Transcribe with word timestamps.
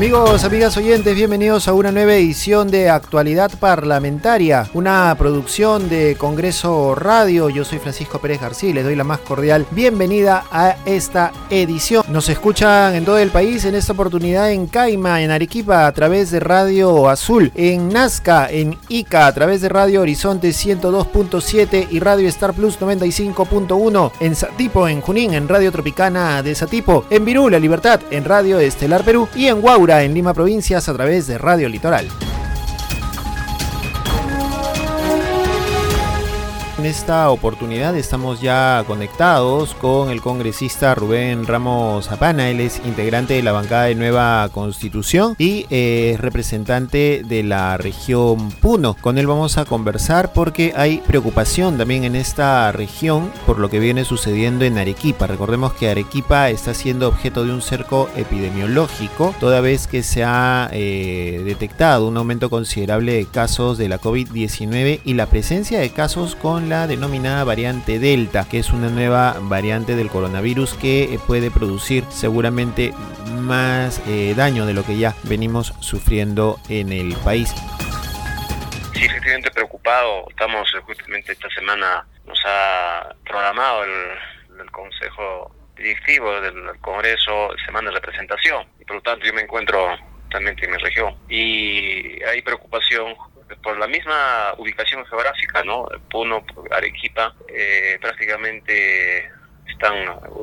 Amigos, 0.00 0.44
amigas 0.44 0.78
oyentes, 0.78 1.14
bienvenidos 1.14 1.68
a 1.68 1.74
una 1.74 1.92
nueva 1.92 2.14
edición 2.14 2.70
de 2.70 2.88
Actualidad 2.88 3.50
Parlamentaria, 3.60 4.66
una 4.72 5.14
producción 5.18 5.90
de 5.90 6.16
Congreso 6.16 6.94
Radio. 6.94 7.50
Yo 7.50 7.66
soy 7.66 7.80
Francisco 7.80 8.18
Pérez 8.18 8.40
García 8.40 8.70
y 8.70 8.72
les 8.72 8.84
doy 8.84 8.96
la 8.96 9.04
más 9.04 9.18
cordial 9.18 9.66
bienvenida 9.72 10.44
a 10.50 10.76
esta 10.86 11.32
edición. 11.50 12.02
Nos 12.08 12.30
escuchan 12.30 12.94
en 12.94 13.04
todo 13.04 13.18
el 13.18 13.28
país, 13.28 13.66
en 13.66 13.74
esta 13.74 13.92
oportunidad 13.92 14.50
en 14.50 14.68
Caima, 14.68 15.20
en 15.20 15.32
Arequipa, 15.32 15.86
a 15.86 15.92
través 15.92 16.30
de 16.30 16.40
Radio 16.40 17.06
Azul, 17.10 17.52
en 17.54 17.90
Nazca, 17.90 18.48
en 18.50 18.78
Ica, 18.88 19.26
a 19.26 19.34
través 19.34 19.60
de 19.60 19.68
Radio 19.68 20.00
Horizonte 20.00 20.48
102.7 20.48 21.88
y 21.90 22.00
Radio 22.00 22.26
Star 22.30 22.54
Plus 22.54 22.80
95.1, 22.80 24.12
en 24.20 24.34
Satipo, 24.34 24.88
en 24.88 25.02
Junín, 25.02 25.34
en 25.34 25.46
Radio 25.46 25.70
Tropicana 25.70 26.42
de 26.42 26.54
Satipo, 26.54 27.04
en 27.10 27.26
Virú, 27.26 27.50
La 27.50 27.58
Libertad, 27.58 28.00
en 28.10 28.24
Radio 28.24 28.58
Estelar 28.58 29.04
Perú 29.04 29.28
y 29.34 29.48
en 29.48 29.60
En 29.98 30.14
Lima 30.14 30.32
Provincias 30.32 30.88
a 30.88 30.94
través 30.94 31.26
de 31.26 31.36
Radio 31.36 31.68
Litoral. 31.68 32.06
En 36.80 36.86
esta 36.86 37.28
oportunidad 37.28 37.94
estamos 37.94 38.40
ya 38.40 38.82
conectados 38.86 39.74
con 39.74 40.08
el 40.08 40.22
congresista 40.22 40.94
Rubén 40.94 41.46
Ramos 41.46 42.06
Zapana. 42.06 42.48
Él 42.48 42.58
es 42.58 42.80
integrante 42.86 43.34
de 43.34 43.42
la 43.42 43.52
bancada 43.52 43.84
de 43.84 43.94
Nueva 43.94 44.48
Constitución 44.48 45.34
y 45.36 45.66
es 45.68 46.18
representante 46.18 47.22
de 47.22 47.42
la 47.42 47.76
región 47.76 48.50
Puno. 48.50 48.96
Con 48.98 49.18
él 49.18 49.26
vamos 49.26 49.58
a 49.58 49.66
conversar 49.66 50.32
porque 50.32 50.72
hay 50.74 51.02
preocupación 51.06 51.76
también 51.76 52.04
en 52.04 52.16
esta 52.16 52.72
región 52.72 53.30
por 53.44 53.58
lo 53.58 53.68
que 53.68 53.78
viene 53.78 54.06
sucediendo 54.06 54.64
en 54.64 54.78
Arequipa. 54.78 55.26
Recordemos 55.26 55.74
que 55.74 55.90
Arequipa 55.90 56.48
está 56.48 56.72
siendo 56.72 57.08
objeto 57.08 57.44
de 57.44 57.52
un 57.52 57.60
cerco 57.60 58.08
epidemiológico 58.16 59.34
toda 59.38 59.60
vez 59.60 59.86
que 59.86 60.02
se 60.02 60.24
ha 60.24 60.70
eh, 60.72 61.42
detectado 61.44 62.08
un 62.08 62.16
aumento 62.16 62.48
considerable 62.48 63.12
de 63.12 63.26
casos 63.26 63.76
de 63.76 63.90
la 63.90 64.00
COVID-19 64.00 65.00
y 65.04 65.12
la 65.12 65.26
presencia 65.26 65.78
de 65.78 65.90
casos 65.90 66.36
con 66.36 66.69
la 66.70 66.86
denominada 66.86 67.42
variante 67.42 67.98
Delta, 67.98 68.48
que 68.48 68.60
es 68.60 68.70
una 68.70 68.88
nueva 68.88 69.34
variante 69.40 69.96
del 69.96 70.08
coronavirus 70.08 70.74
que 70.74 71.02
eh, 71.02 71.18
puede 71.26 71.50
producir 71.50 72.04
seguramente 72.10 72.94
más 73.40 74.00
eh, 74.06 74.34
daño 74.36 74.66
de 74.66 74.72
lo 74.72 74.84
que 74.84 74.96
ya 74.96 75.16
venimos 75.24 75.74
sufriendo 75.80 76.60
en 76.68 76.92
el 76.92 77.16
país. 77.24 77.52
Sí, 78.94 79.04
efectivamente 79.04 79.50
preocupado. 79.50 80.26
Estamos 80.30 80.72
eh, 80.72 80.80
justamente 80.86 81.32
esta 81.32 81.50
semana, 81.50 82.06
nos 82.24 82.40
ha 82.46 83.16
programado 83.24 83.82
el, 83.82 84.60
el 84.60 84.70
Consejo 84.70 85.52
Directivo 85.76 86.40
del 86.40 86.78
Congreso 86.80 87.50
Semana 87.66 87.90
de 87.90 87.96
Representación. 87.96 88.64
Y 88.78 88.84
por 88.84 88.94
lo 88.94 89.02
tanto 89.02 89.26
yo 89.26 89.34
me 89.34 89.42
encuentro 89.42 89.88
también 90.30 90.54
en 90.62 90.70
mi 90.70 90.76
región. 90.76 91.16
Y 91.28 92.22
hay 92.22 92.40
preocupación 92.42 93.16
por 93.62 93.78
la 93.78 93.86
misma 93.86 94.54
ubicación 94.58 95.04
geográfica, 95.06 95.62
¿no? 95.64 95.86
Puno, 96.10 96.44
Arequipa, 96.70 97.34
eh, 97.48 97.98
prácticamente 98.00 99.30
están 99.68 99.94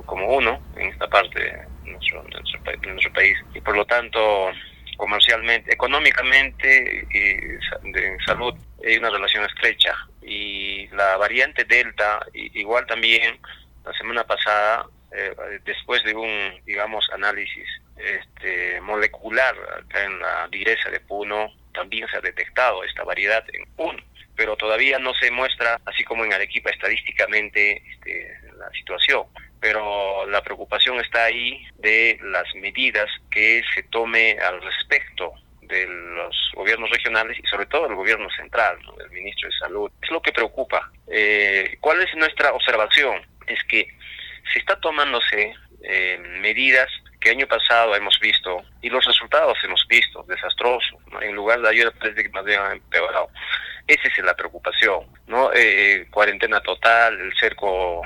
como 0.06 0.36
uno 0.36 0.62
en 0.76 0.88
esta 0.88 1.08
parte 1.08 1.40
de 1.40 1.92
nuestro, 1.92 2.24
nuestro, 2.24 3.14
país 3.14 3.38
y 3.54 3.62
por 3.62 3.76
lo 3.76 3.86
tanto 3.86 4.52
comercialmente, 4.98 5.74
económicamente 5.74 7.06
y 7.12 7.92
de 7.92 8.18
salud 8.26 8.54
hay 8.86 8.98
una 8.98 9.10
relación 9.10 9.46
estrecha 9.46 9.96
y 10.22 10.88
la 10.88 11.18
variante 11.18 11.64
Delta 11.66 12.26
igual 12.34 12.86
también 12.86 13.40
la 13.86 13.94
semana 13.94 14.24
pasada 14.26 14.86
eh, 15.12 15.60
después 15.64 16.04
de 16.04 16.14
un 16.16 16.62
digamos 16.66 17.08
análisis 17.14 17.66
este 17.98 18.82
molecular 18.82 19.56
acá 19.80 20.04
en 20.04 20.20
la 20.20 20.48
direza 20.50 20.90
de 20.90 21.00
Puno 21.00 21.52
también 21.78 22.08
se 22.10 22.18
ha 22.18 22.22
detectado 22.22 22.84
esta 22.84 23.04
variedad 23.04 23.44
en 23.54 23.64
uno, 23.78 24.00
pero 24.36 24.56
todavía 24.58 24.98
no 25.00 25.14
se 25.14 25.30
muestra, 25.32 25.80
así 25.86 26.04
como 26.04 26.26
en 26.26 26.34
Arequipa, 26.34 26.72
estadísticamente 26.72 27.84
este, 27.92 28.36
la 28.58 28.70
situación. 28.72 29.24
Pero 29.60 30.26
la 30.28 30.42
preocupación 30.44 31.00
está 31.00 31.26
ahí 31.26 31.66
de 31.78 32.20
las 32.24 32.46
medidas 32.56 33.10
que 33.32 33.62
se 33.74 33.84
tome 33.84 34.38
al 34.40 34.62
respecto 34.62 35.34
de 35.62 35.86
los 35.86 36.36
gobiernos 36.56 36.90
regionales 36.90 37.38
y 37.38 37.48
sobre 37.48 37.66
todo 37.66 37.88
el 37.88 37.96
gobierno 37.96 38.30
central, 38.32 38.78
el 39.00 39.10
ministro 39.12 39.50
de 39.50 39.58
Salud. 39.58 39.92
Es 40.02 40.10
lo 40.12 40.22
que 40.22 40.32
preocupa. 40.32 40.92
Eh, 41.08 41.78
¿Cuál 41.80 42.02
es 42.02 42.16
nuestra 42.16 42.54
observación? 42.54 43.22
Es 43.48 43.60
que 43.66 43.88
se 44.52 44.60
está 44.60 44.80
tomándose 44.80 45.54
eh, 45.84 46.18
medidas 46.42 46.90
que 47.20 47.32
año 47.32 47.48
pasado 47.48 47.96
hemos 47.96 48.20
visto 48.20 48.64
y 48.82 48.90
los 48.90 49.04
resultados 49.06 49.58
hemos 49.64 49.86
visto, 49.88 50.24
desastrosos, 50.24 51.00
en 51.22 51.36
lugar 51.36 51.62
de 51.62 51.70
ayuda 51.70 51.92
parece 51.92 52.24
que 52.24 52.30
más 52.30 52.46
bien 52.46 52.60
han 52.60 52.74
empeorado. 52.74 53.30
Esa 53.88 54.08
es 54.08 54.18
la 54.20 54.36
preocupación, 54.36 55.08
¿no? 55.28 55.52
Eh, 55.54 56.08
cuarentena 56.12 56.60
total, 56.62 57.20
el 57.20 57.34
cerco 57.40 58.02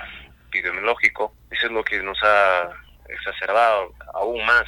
epidemiológico, 0.47 1.33
eso 1.49 1.67
es 1.67 1.71
lo 1.71 1.83
que 1.83 2.01
nos 2.01 2.17
ha 2.23 2.69
exacerbado 3.09 3.93
aún 4.13 4.45
más. 4.45 4.65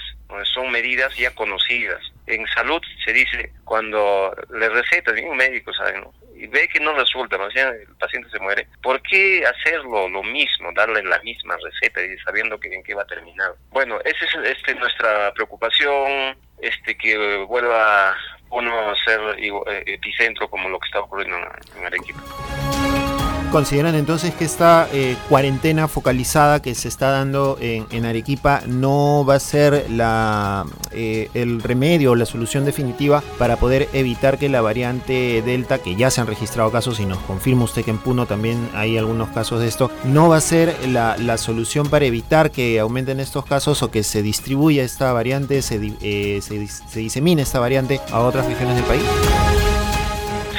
Son 0.53 0.71
medidas 0.71 1.15
ya 1.15 1.33
conocidas. 1.35 2.01
En 2.25 2.45
salud 2.47 2.81
se 3.05 3.13
dice 3.13 3.53
cuando 3.63 4.35
le 4.51 4.69
recetan, 4.69 5.23
un 5.25 5.37
médico 5.37 5.71
sabe, 5.73 5.99
¿no? 5.99 6.13
Y 6.35 6.47
ve 6.47 6.67
que 6.67 6.79
no 6.79 6.93
resulta, 6.93 7.37
más 7.37 7.53
bien 7.53 7.67
el 7.67 7.95
paciente 7.97 8.29
se 8.29 8.39
muere, 8.39 8.67
¿por 8.81 9.01
qué 9.01 9.43
hacerlo 9.45 10.09
lo 10.09 10.23
mismo, 10.23 10.71
darle 10.73 11.03
la 11.03 11.19
misma 11.19 11.55
receta 11.63 12.01
y 12.01 12.17
sabiendo 12.19 12.59
que 12.59 12.73
en 12.73 12.83
qué 12.83 12.93
va 12.93 13.03
a 13.03 13.07
terminar? 13.07 13.53
Bueno, 13.69 13.99
esa 14.03 14.25
es 14.25 14.57
este, 14.57 14.75
nuestra 14.75 15.33
preocupación, 15.33 16.37
este 16.59 16.97
que 16.97 17.37
vuelva 17.47 18.15
uno 18.49 18.91
a 18.91 18.95
ser 19.03 19.19
eh, 19.37 19.83
epicentro 19.87 20.49
como 20.49 20.69
lo 20.69 20.79
que 20.79 20.87
está 20.87 20.99
ocurriendo 20.99 21.37
en 21.77 21.85
Arequipa. 21.85 22.21
¿Consideran 23.53 23.93
entonces 23.93 24.33
que 24.33 24.45
esta 24.45 24.87
eh, 24.91 25.15
cuarentena 25.29 25.87
focalizada 25.87 26.59
que 26.59 26.73
se 26.73 26.87
está 26.87 27.11
dando 27.11 27.55
en, 27.61 28.03
Arequipa 28.03 28.63
no 28.65 29.23
va 29.29 29.35
a 29.35 29.39
ser 29.39 29.91
la, 29.91 30.65
eh, 30.91 31.29
el 31.35 31.61
remedio 31.61 32.13
o 32.13 32.15
la 32.15 32.25
solución 32.25 32.65
definitiva 32.65 33.21
para 33.37 33.57
poder 33.57 33.89
evitar 33.93 34.39
que 34.39 34.49
la 34.49 34.61
variante 34.61 35.43
Delta, 35.43 35.77
que 35.77 35.95
ya 35.95 36.09
se 36.09 36.19
han 36.19 36.25
registrado 36.25 36.71
casos 36.71 36.99
y 36.99 37.05
nos 37.05 37.19
confirma 37.19 37.65
usted 37.65 37.85
que 37.85 37.91
en 37.91 37.99
Puno 37.99 38.25
también 38.25 38.57
hay 38.73 38.97
algunos 38.97 39.29
casos 39.29 39.59
de 39.59 39.67
esto, 39.67 39.91
no 40.03 40.29
va 40.29 40.37
a 40.37 40.41
ser 40.41 40.75
la, 40.89 41.37
solución 41.37 41.85
para 41.89 42.05
evitar 42.05 42.49
que 42.49 42.79
aumenten 42.79 43.19
estos 43.19 43.45
casos 43.45 43.83
o 43.83 43.91
que 43.91 44.01
se 44.01 44.23
distribuya 44.23 44.83
esta 44.83 45.13
variante, 45.13 45.61
se, 45.61 45.93
eh, 46.01 46.39
se, 46.41 46.67
se 46.67 46.99
disemine 46.99 47.43
esta 47.43 47.59
variante 47.59 48.01
a 48.11 48.21
otras 48.21 48.47
regiones 48.47 48.77
del 48.77 48.85
país? 48.85 49.03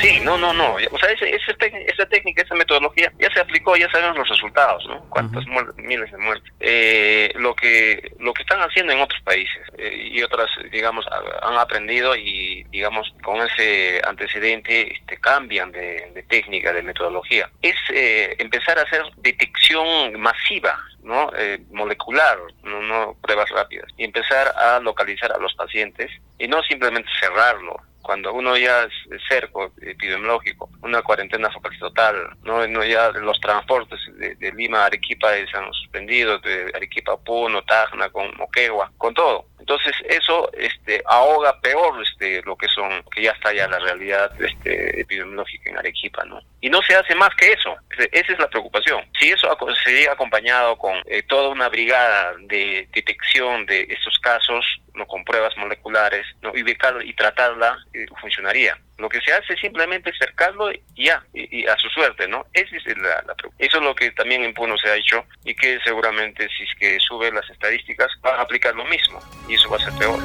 Sí, 0.04 0.20
no, 0.20 0.37
no, 0.37 0.53
no. 0.53 0.76
O 0.91 0.98
sea, 0.98 1.09
esa 1.12 2.06
técnica, 2.06 2.42
esa 2.42 2.54
metodología 2.54 3.10
ya 3.19 3.32
se 3.32 3.41
aplicó, 3.41 3.75
ya 3.75 3.91
sabemos 3.91 4.19
los 4.19 4.28
resultados, 4.28 4.84
¿no? 4.87 5.00
Cuántas 5.09 5.47
miles 5.78 6.12
de 6.12 6.19
muertes. 6.19 6.53
Eh, 6.60 7.32
lo 7.37 7.54
que 7.56 8.12
lo 8.19 8.34
que 8.34 8.42
están 8.42 8.60
haciendo 8.60 8.92
en 8.92 9.00
otros 9.00 9.22
países 9.22 9.62
eh, 9.78 10.10
y 10.12 10.22
otras, 10.22 10.50
digamos, 10.70 11.06
han 11.42 11.56
aprendido 11.56 12.15
y, 12.16 12.65
digamos, 12.65 13.15
con 13.22 13.41
ese 13.47 14.03
antecedente 14.06 14.92
este, 14.92 15.16
cambian 15.16 15.72
de, 15.72 16.22
técnica, 16.28 16.75
de 16.75 16.82
metodología. 16.82 17.48
Es 17.62 17.76
eh, 17.94 18.36
empezar 18.38 18.78
a 18.78 18.82
hacer 18.82 19.04
detección 19.16 20.21
masiva 20.21 20.78
¿no? 21.03 21.31
molecular, 21.71 22.38
no, 22.62 22.82
no, 22.82 23.16
pruebas 23.22 23.48
rápidas, 23.50 23.91
y 23.97 24.04
empezar 24.04 24.48
a 24.48 24.81
localizar 24.81 25.33
a 25.33 25.39
los 25.39 25.54
pacientes 25.54 26.10
y 26.39 26.47
no 26.47 26.62
simplemente 26.62 27.09
cerrarlo, 27.21 27.80
cuando 28.04 28.34
uno 28.34 28.56
ya 28.56 28.84
es 28.84 28.92
cerco 29.27 29.72
epidemiológico, 29.80 30.68
una 30.83 31.01
cuarentena 31.01 31.51
focal 31.51 31.77
total, 31.78 32.36
no, 32.42 32.66
no 32.68 32.84
ya 32.84 33.10
los 33.12 33.41
transportes 33.41 33.98
de, 34.18 34.53
Lima 34.53 34.83
a 34.83 34.86
Arequipa 34.86 35.30
se 35.30 35.56
han 35.56 35.72
suspendido, 35.72 36.39
de 36.39 36.71
Arequipa 36.74 37.15
a 37.15 37.16
Puno, 37.16 37.62
Tacna, 37.62 38.10
con 38.10 38.36
Moquegua, 38.36 38.92
con 38.98 39.15
todo. 39.15 39.47
Entonces 39.65 39.95
eso 40.11 40.51
este, 40.53 41.03
ahoga 41.07 41.59
peor 41.63 41.95
este, 42.03 42.43
lo 42.43 42.55
que 42.55 42.69
son, 42.69 43.03
que 43.05 43.22
ya 43.22 43.31
está 43.31 43.51
ya 43.55 43.66
la 43.66 43.78
realidad 43.78 44.31
este, 44.39 45.01
epidemiológica 45.01 45.71
en 45.71 45.78
Arequipa, 45.78 46.22
¿no? 46.27 46.39
Y 46.61 46.69
no 46.69 46.83
se 46.83 46.95
hace 46.95 47.15
más 47.15 47.31
que 47.34 47.51
eso, 47.51 47.75
esa 48.13 48.33
es 48.34 48.39
la 48.39 48.51
preocupación. 48.51 49.03
Si 49.19 49.31
eso 49.31 49.49
se 49.83 49.91
llega 49.91 50.13
acompañado 50.13 50.77
con 50.77 50.99
eh, 51.07 51.22
toda 51.22 51.49
una 51.49 51.71
brigada 51.71 52.34
de 52.41 52.87
detección 52.93 53.65
de 53.65 53.87
estos 53.89 54.19
casos, 54.19 54.66
no 54.93 55.07
con 55.07 55.25
pruebas 55.25 55.57
moleculares, 55.57 56.27
no 56.43 56.51
ubicarla 56.51 57.03
y 57.03 57.15
tratarla, 57.15 57.78
eh, 57.95 58.05
funcionaría. 58.21 58.77
Lo 58.99 59.09
que 59.09 59.21
se 59.21 59.33
hace 59.33 59.57
simplemente 59.57 60.13
cercarlo 60.19 60.71
y 60.73 60.81
ya, 60.97 61.25
y, 61.33 61.67
a 61.67 61.77
su 61.77 61.89
suerte, 61.89 62.29
¿no? 62.29 62.47
Esa 62.53 62.77
es 62.77 62.87
la, 62.99 63.25
Eso 63.59 63.79
es 63.79 63.83
lo 63.83 63.95
que 63.95 64.11
también 64.13 64.45
en 64.45 64.55
Puno 64.55 64.77
se 64.77 64.89
ha 64.89 64.97
hecho 64.97 65.25
y 65.45 65.55
que 65.55 65.79
seguramente 65.85 66.49
si 66.57 66.63
es 66.65 66.71
que 66.79 66.99
sube 67.01 67.33
las 67.33 67.49
estadísticas 67.51 68.09
van 68.21 68.39
a 68.39 68.43
aplicar 68.43 68.75
lo 68.75 68.85
mismo 68.85 69.19
y 69.49 69.55
eso 69.55 69.69
va 69.69 69.77
a 69.77 69.81
ser 69.81 69.93
peor. 69.95 70.21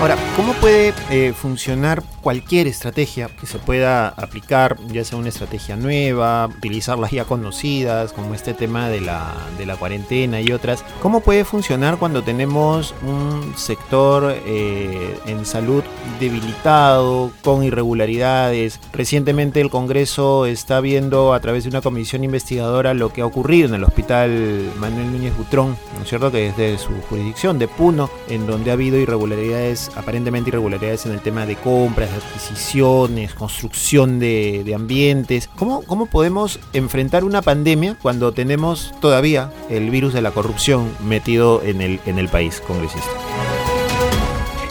Ahora, 0.00 0.18
¿cómo 0.36 0.52
puede 0.54 0.92
eh, 1.10 1.32
funcionar 1.32 2.02
cualquier 2.20 2.66
estrategia 2.66 3.28
que 3.28 3.46
se 3.46 3.58
pueda 3.58 4.08
aplicar, 4.08 4.76
ya 4.88 5.02
sea 5.02 5.18
una 5.18 5.30
estrategia 5.30 5.76
nueva, 5.76 6.46
utilizar 6.46 6.98
las 6.98 7.10
ya 7.10 7.24
conocidas, 7.24 8.12
como 8.12 8.34
este 8.34 8.52
tema 8.52 8.88
de 8.90 9.00
la, 9.00 9.32
de 9.56 9.64
la 9.64 9.76
cuarentena 9.76 10.42
y 10.42 10.52
otras? 10.52 10.84
¿Cómo 11.00 11.20
puede 11.20 11.44
funcionar 11.44 11.96
cuando 11.96 12.22
tenemos 12.22 12.94
un 13.02 13.54
sector 13.56 14.36
eh, 14.44 15.16
en 15.26 15.46
salud 15.46 15.82
debilitado, 16.20 17.30
con 17.42 17.64
irregularidades? 17.64 18.80
Recientemente 18.92 19.62
el 19.62 19.70
Congreso 19.70 20.44
está 20.44 20.80
viendo 20.80 21.32
a 21.32 21.40
través 21.40 21.64
de 21.64 21.70
una 21.70 21.80
comisión 21.80 22.24
investigadora 22.24 22.92
lo 22.92 23.10
que 23.10 23.22
ha 23.22 23.26
ocurrido 23.26 23.68
en 23.68 23.74
el 23.76 23.84
hospital 23.84 24.70
Manuel 24.78 25.12
Núñez 25.12 25.34
Butrón, 25.34 25.78
¿no 25.96 26.02
es 26.02 26.08
cierto? 26.10 26.30
Que 26.30 26.48
es 26.48 26.56
de 26.58 26.76
su 26.76 26.90
jurisdicción, 27.08 27.58
de 27.58 27.68
Puno, 27.68 28.10
en 28.28 28.46
donde 28.46 28.70
ha 28.70 28.74
habido 28.74 28.98
irregularidades 28.98 29.53
aparentemente 29.96 30.50
irregularidades 30.50 31.06
en 31.06 31.12
el 31.12 31.20
tema 31.20 31.46
de 31.46 31.56
compras, 31.56 32.10
de 32.10 32.16
adquisiciones, 32.16 33.34
construcción 33.34 34.18
de, 34.18 34.72
ambientes. 34.74 35.48
¿Cómo, 35.56 35.84
¿Cómo 35.86 36.06
podemos 36.06 36.60
enfrentar 36.72 37.24
una 37.24 37.42
pandemia 37.42 37.96
cuando 38.02 38.32
tenemos 38.32 38.92
todavía 39.00 39.50
el 39.70 39.90
virus 39.90 40.12
de 40.12 40.22
la 40.22 40.30
corrupción 40.30 40.94
metido 41.04 41.62
en 41.62 41.80
el, 41.80 42.00
en 42.06 42.18
el 42.18 42.28
país, 42.28 42.60
congresista? 42.60 43.10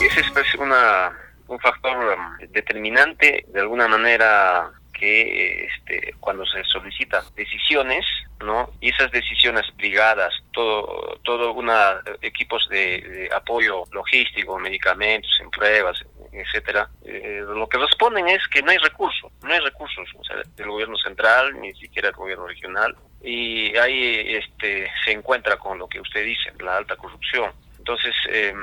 Ese 0.00 0.20
es 0.20 0.54
una, 0.58 1.12
un 1.48 1.58
factor 1.58 1.96
um, 1.96 2.52
determinante, 2.52 3.46
de 3.52 3.60
alguna 3.60 3.88
manera 3.88 4.70
que 4.98 5.66
este, 5.66 6.14
cuando 6.20 6.46
se 6.46 6.64
solicitan 6.64 7.22
decisiones, 7.36 8.04
¿no? 8.40 8.70
Y 8.80 8.90
esas 8.90 9.10
decisiones 9.10 9.64
brigadas, 9.76 10.32
todo, 10.52 11.18
todo 11.22 11.52
una 11.52 12.00
equipos 12.22 12.66
de, 12.70 13.28
apoyo 13.34 13.84
logístico, 13.92 14.58
medicamentos, 14.58 15.30
en 15.40 15.50
pruebas, 15.50 16.04
etcétera, 16.32 16.88
eh, 17.04 17.42
lo 17.46 17.68
que 17.68 17.78
responden 17.78 18.28
es 18.28 18.46
que 18.48 18.62
no 18.62 18.70
hay 18.70 18.78
recursos, 18.78 19.30
no 19.42 19.52
hay 19.52 19.60
recursos 19.60 20.08
del 20.56 20.68
gobierno 20.68 20.96
central 20.96 21.60
ni 21.60 21.72
siquiera 21.74 22.08
del 22.08 22.16
gobierno 22.16 22.46
regional 22.46 22.96
y 23.22 23.76
ahí 23.76 24.36
este 24.36 24.90
se 25.04 25.12
encuentra 25.12 25.56
con 25.56 25.78
lo 25.78 25.88
que 25.88 26.00
usted 26.00 26.24
dice, 26.24 26.52
la 26.60 26.76
alta 26.76 26.96
corrupción. 26.96 27.52
Entonces, 27.78 28.14
eh, 28.30 28.54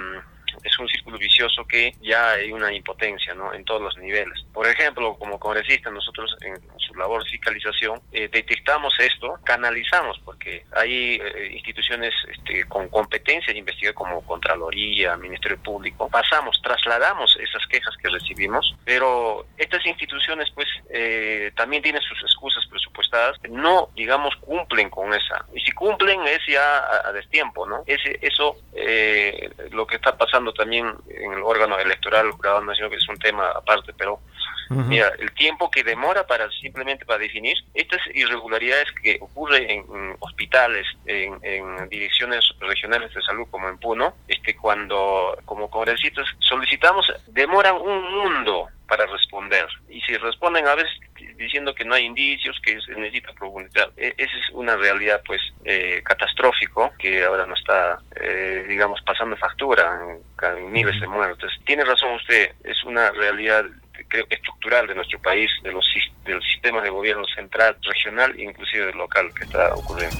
es 0.63 0.79
un 0.79 0.87
círculo 0.87 1.17
vicioso 1.17 1.65
que 1.65 1.93
ya 2.01 2.31
hay 2.31 2.51
una 2.51 2.73
impotencia 2.73 3.33
¿no? 3.33 3.53
en 3.53 3.63
todos 3.65 3.81
los 3.81 3.97
niveles. 3.97 4.43
Por 4.53 4.67
ejemplo, 4.67 5.15
como 5.17 5.39
congresistas, 5.39 5.91
nosotros 5.91 6.35
en 6.41 6.55
labor 6.95 7.23
de 7.23 7.29
fiscalización 7.29 8.01
eh, 8.11 8.29
detectamos 8.31 8.93
esto, 8.99 9.39
canalizamos, 9.43 10.19
porque 10.23 10.65
hay 10.73 11.15
eh, 11.15 11.49
instituciones 11.53 12.13
este, 12.29 12.63
con 12.65 12.89
competencia 12.89 13.53
de 13.53 13.59
investigar 13.59 13.93
como 13.93 14.25
Contraloría, 14.25 15.17
Ministerio 15.17 15.57
Público, 15.59 16.09
pasamos, 16.09 16.59
trasladamos 16.61 17.37
esas 17.39 17.65
quejas 17.67 17.95
que 17.97 18.09
recibimos, 18.09 18.75
pero 18.85 19.45
estas 19.57 19.85
instituciones 19.85 20.49
pues 20.53 20.67
eh, 20.89 21.51
también 21.55 21.83
tienen 21.83 22.01
sus 22.01 22.21
excusas 22.21 22.65
presupuestadas, 22.67 23.37
no 23.49 23.89
digamos 23.95 24.35
cumplen 24.37 24.89
con 24.89 25.13
esa, 25.13 25.45
y 25.53 25.59
si 25.61 25.71
cumplen 25.71 26.21
es 26.27 26.39
ya 26.47 27.07
a, 27.07 27.11
destiempo, 27.11 27.65
¿no? 27.67 27.83
Ese, 27.85 28.17
eso, 28.21 28.55
lo 29.71 29.85
que 29.85 29.95
está 29.95 30.17
pasando 30.17 30.53
también 30.53 30.87
en 31.09 31.33
el 31.33 31.43
órgano 31.43 31.77
electoral, 31.77 32.31
jurado 32.31 32.61
nacional, 32.61 32.91
que 32.91 32.97
es 32.97 33.09
un 33.09 33.17
tema 33.17 33.49
aparte, 33.49 33.93
pero 33.93 34.19
mira, 34.71 35.11
el 35.19 35.31
tiempo 35.33 35.69
que 35.69 35.83
demora 35.83 36.25
para 36.25 36.49
simplemente 36.51 37.05
para 37.05 37.19
definir 37.19 37.57
estas 37.73 38.01
irregularidades 38.13 38.91
que 39.01 39.17
ocurren 39.21 39.69
en, 39.69 40.15
hospitales, 40.19 40.87
en, 41.05 41.39
direcciones 41.89 42.43
regionales 42.59 43.13
de 43.13 43.21
salud 43.21 43.47
como 43.51 43.69
en 43.69 43.77
Puno, 43.77 44.15
este 44.27 44.55
cuando 44.55 45.37
como 45.45 45.69
congresistas 45.69 46.25
solicitamos, 46.39 47.05
demoran 47.27 47.75
un 47.75 48.11
mundo 48.17 48.67
para 48.87 49.05
responder. 49.05 49.67
Y 49.89 50.01
si 50.01 50.15
responden 50.17 50.67
a 50.67 50.75
veces 50.75 50.99
diciendo 51.37 51.73
que 51.73 51.85
no 51.85 51.95
hay 51.95 52.05
indicios, 52.05 52.59
que 52.63 52.79
se 52.81 52.93
necesita 52.93 53.33
profundizar. 53.33 53.89
E, 53.97 54.13
esa 54.17 54.37
es 54.37 54.49
una 54.53 54.75
realidad 54.75 55.21
pues 55.25 55.41
eh, 55.65 56.01
catastrófico 56.03 56.91
que 56.97 57.23
ahora 57.23 57.45
no 57.45 57.53
está, 57.55 57.99
eh, 58.15 58.65
digamos, 58.67 59.01
pasando 59.01 59.35
factura 59.37 59.99
en, 60.43 60.71
miles 60.71 60.99
de 60.99 61.07
muertes. 61.07 61.51
Tiene 61.65 61.83
razón 61.83 62.13
usted, 62.15 62.51
es 62.63 62.83
una 62.83 63.11
realidad 63.11 63.65
creo 64.11 64.27
estructural 64.29 64.85
de 64.87 64.95
nuestro 64.95 65.19
país, 65.19 65.49
de 65.63 65.71
los, 65.71 65.85
de 66.25 66.35
los 66.35 66.43
sistemas 66.45 66.83
de 66.83 66.89
gobierno 66.89 67.25
central, 67.33 67.77
regional 67.81 68.35
e 68.37 68.43
inclusive 68.43 68.93
local 68.93 69.33
que 69.33 69.45
está 69.45 69.73
ocurriendo. 69.73 70.17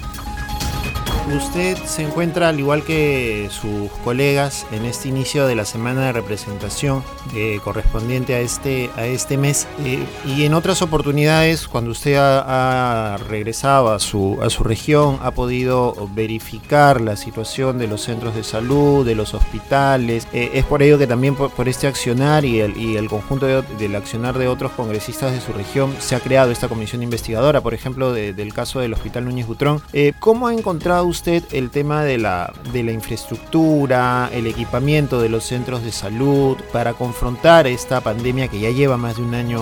Usted 1.29 1.77
se 1.85 2.03
encuentra, 2.03 2.49
al 2.49 2.59
igual 2.59 2.83
que 2.83 3.47
sus 3.51 3.89
colegas, 4.03 4.65
en 4.71 4.85
este 4.85 5.07
inicio 5.07 5.47
de 5.47 5.55
la 5.55 5.63
semana 5.63 6.07
de 6.07 6.11
representación 6.11 7.03
eh, 7.33 7.59
correspondiente 7.63 8.35
a 8.35 8.39
este, 8.41 8.89
a 8.97 9.05
este 9.05 9.37
mes. 9.37 9.67
Eh, 9.85 10.05
y 10.25 10.43
en 10.43 10.53
otras 10.53 10.81
oportunidades, 10.81 11.67
cuando 11.67 11.91
usted 11.91 12.17
ha, 12.17 13.17
regresado 13.29 13.93
a 13.93 13.99
su, 13.99 14.39
a 14.41 14.49
su 14.49 14.63
región, 14.63 15.19
ha 15.21 15.31
podido 15.31 16.09
verificar 16.13 16.99
la 16.99 17.15
situación 17.15 17.77
de 17.77 17.87
los 17.87 18.01
centros 18.01 18.35
de 18.35 18.43
salud, 18.43 19.05
de 19.05 19.15
los 19.15 19.33
hospitales. 19.33 20.27
Eh, 20.33 20.51
es 20.55 20.65
por 20.65 20.83
ello 20.83 20.97
que 20.97 21.07
también 21.07 21.35
por, 21.35 21.69
este 21.69 21.87
accionar 21.87 22.43
y 22.43 22.59
el, 22.59 22.75
y 22.75 22.97
el 22.97 23.07
conjunto 23.07 23.45
del 23.45 23.95
accionar 23.95 24.37
de 24.37 24.47
otros 24.47 24.71
congresistas 24.73 25.31
de 25.31 25.39
su 25.39 25.53
región 25.53 25.95
se 25.99 26.15
ha 26.15 26.19
creado 26.19 26.51
esta 26.51 26.67
comisión 26.67 27.03
investigadora, 27.03 27.61
por 27.61 27.73
ejemplo, 27.73 28.11
del 28.11 28.53
caso 28.53 28.79
del 28.79 28.93
Hospital 28.93 29.25
Núñez 29.25 29.47
Butrón. 29.47 29.81
¿Cómo 30.19 30.47
ha 30.47 30.53
encontrado 30.53 31.05
usted 31.05 31.20
el 31.27 31.69
tema 31.69 32.03
de 32.03 32.17
la, 32.17 32.53
de 32.73 32.83
la 32.83 32.91
infraestructura, 32.91 34.29
el 34.33 34.47
equipamiento 34.47 35.21
de 35.21 35.29
los 35.29 35.43
centros 35.43 35.83
de 35.83 35.91
salud 35.91 36.57
para 36.73 36.93
confrontar 36.93 37.67
esta 37.67 38.01
pandemia 38.01 38.47
que 38.47 38.59
ya 38.59 38.71
lleva 38.71 38.97
más 38.97 39.17
de 39.17 39.23
un 39.23 39.35
año 39.35 39.61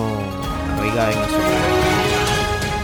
arraigada 0.76 1.12
en 1.12 1.18
nuestro 1.18 1.38
país? 1.38 1.56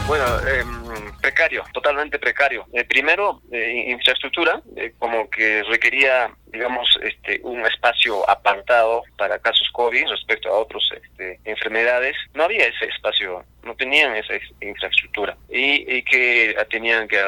Bueno, 0.06 0.24
em, 0.48 0.85
precario, 1.26 1.64
totalmente 1.72 2.20
precario. 2.20 2.66
Eh, 2.72 2.84
primero, 2.84 3.42
eh, 3.50 3.86
infraestructura, 3.88 4.62
eh, 4.76 4.92
como 4.96 5.28
que 5.28 5.64
requería, 5.64 6.30
digamos, 6.46 6.88
este, 7.02 7.40
un 7.42 7.66
espacio 7.66 8.28
apartado 8.30 9.02
para 9.18 9.40
casos 9.40 9.68
COVID 9.72 10.06
respecto 10.06 10.48
a 10.48 10.58
otras 10.58 10.84
este, 11.02 11.40
enfermedades. 11.44 12.16
No 12.34 12.44
había 12.44 12.66
ese 12.66 12.84
espacio, 12.84 13.44
no 13.64 13.74
tenían 13.74 14.14
esa 14.14 14.34
infraestructura 14.60 15.36
y, 15.48 16.00
que 16.02 16.54
tenían 16.70 17.08
que, 17.08 17.20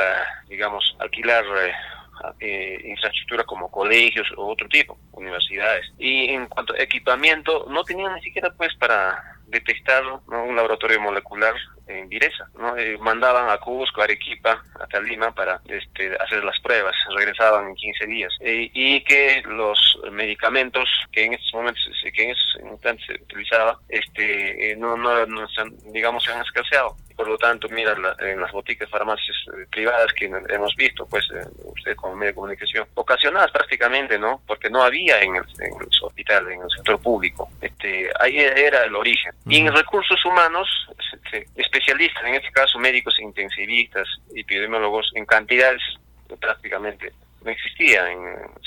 digamos, 0.49 0.97
alquilar 1.00 1.45
eh, 2.39 2.81
infraestructura 2.85 3.43
como 3.43 3.69
colegios 3.69 4.29
o 4.37 4.47
otro 4.47 4.69
tipo, 4.69 4.97
universidades. 5.12 5.87
Y 5.99 6.31
en 6.35 6.47
cuanto 6.47 6.73
a 6.73 6.78
equipamiento, 6.78 7.67
no 7.69 7.83
tenían 7.83 8.14
ni 8.14 8.23
siquiera 8.23 8.52
pues 8.57 8.73
para 8.76 9.38
detectar 9.49 10.05
un 10.26 10.55
laboratorio 10.55 11.00
molecular 11.00 11.55
en 11.88 12.09
Direza. 12.09 12.49
¿no? 12.59 12.76
Eh, 12.76 12.97
mandaban 12.99 13.49
a 13.50 13.59
Cusco, 13.59 14.02
Arequipa, 14.02 14.62
hasta 14.78 15.00
Lima 15.00 15.35
para 15.35 15.61
este, 15.68 16.14
hacer 16.16 16.45
las 16.45 16.59
pruebas. 16.61 16.95
Regresaban 17.16 17.68
en 17.68 17.75
15 17.75 18.07
días. 18.07 18.33
Eh, 18.40 18.71
y 18.73 19.02
que 19.02 19.42
los 19.47 19.78
medicamentos 20.12 20.88
que 21.12 21.25
en 21.25 21.35
estos 21.35 21.54
momentos, 21.54 21.83
que 22.14 22.23
en 22.23 22.30
estos 22.30 22.62
instantes 22.73 23.07
se 23.07 23.14
utilizaba, 23.14 23.78
este, 23.88 24.76
no, 24.78 24.97
no, 24.97 25.26
no 25.26 25.47
digamos, 25.92 26.25
se 26.25 26.33
han 26.33 26.42
escaseado 26.42 26.97
por 27.18 27.26
lo 27.26 27.37
tanto, 27.37 27.68
mira, 27.71 27.97
en 28.21 28.40
las 28.40 28.52
boticas 28.52 28.88
farmacias 28.88 29.37
eh, 29.49 29.66
privadas 29.73 30.12
que 30.12 30.26
hemos 30.26 30.73
visto, 30.76 31.04
pues 31.07 31.25
eh, 31.35 31.49
usted 31.64 31.97
como 31.97 32.14
medio 32.14 32.30
de 32.30 32.35
comunicación, 32.37 32.87
ocasionadas 32.95 33.50
prácticamente, 33.50 34.16
¿no? 34.21 34.40
Porque 34.47 34.71
no 34.71 34.85
había 34.85 35.21
en 35.21 35.35
el, 35.35 35.42
hospital, 36.00 36.49
en 36.52 36.62
el 36.62 36.71
sector 36.71 37.02
público. 37.02 37.49
Este, 37.61 38.09
ahí 38.21 38.38
era 38.38 38.85
el 38.85 38.95
origen. 38.95 39.33
Y 39.49 39.57
en 39.57 39.75
recursos 39.75 40.25
humanos, 40.25 40.68
este, 41.32 41.47
especialistas, 41.56 42.25
en 42.25 42.35
este 42.35 42.50
caso 42.50 42.78
médicos 42.78 43.18
intensivistas, 43.20 44.08
epidemiólogos, 44.35 45.11
en 45.14 45.26
cantidades 45.26 45.82
prácticamente 46.40 47.12
no 47.42 47.50
existían. 47.50 48.06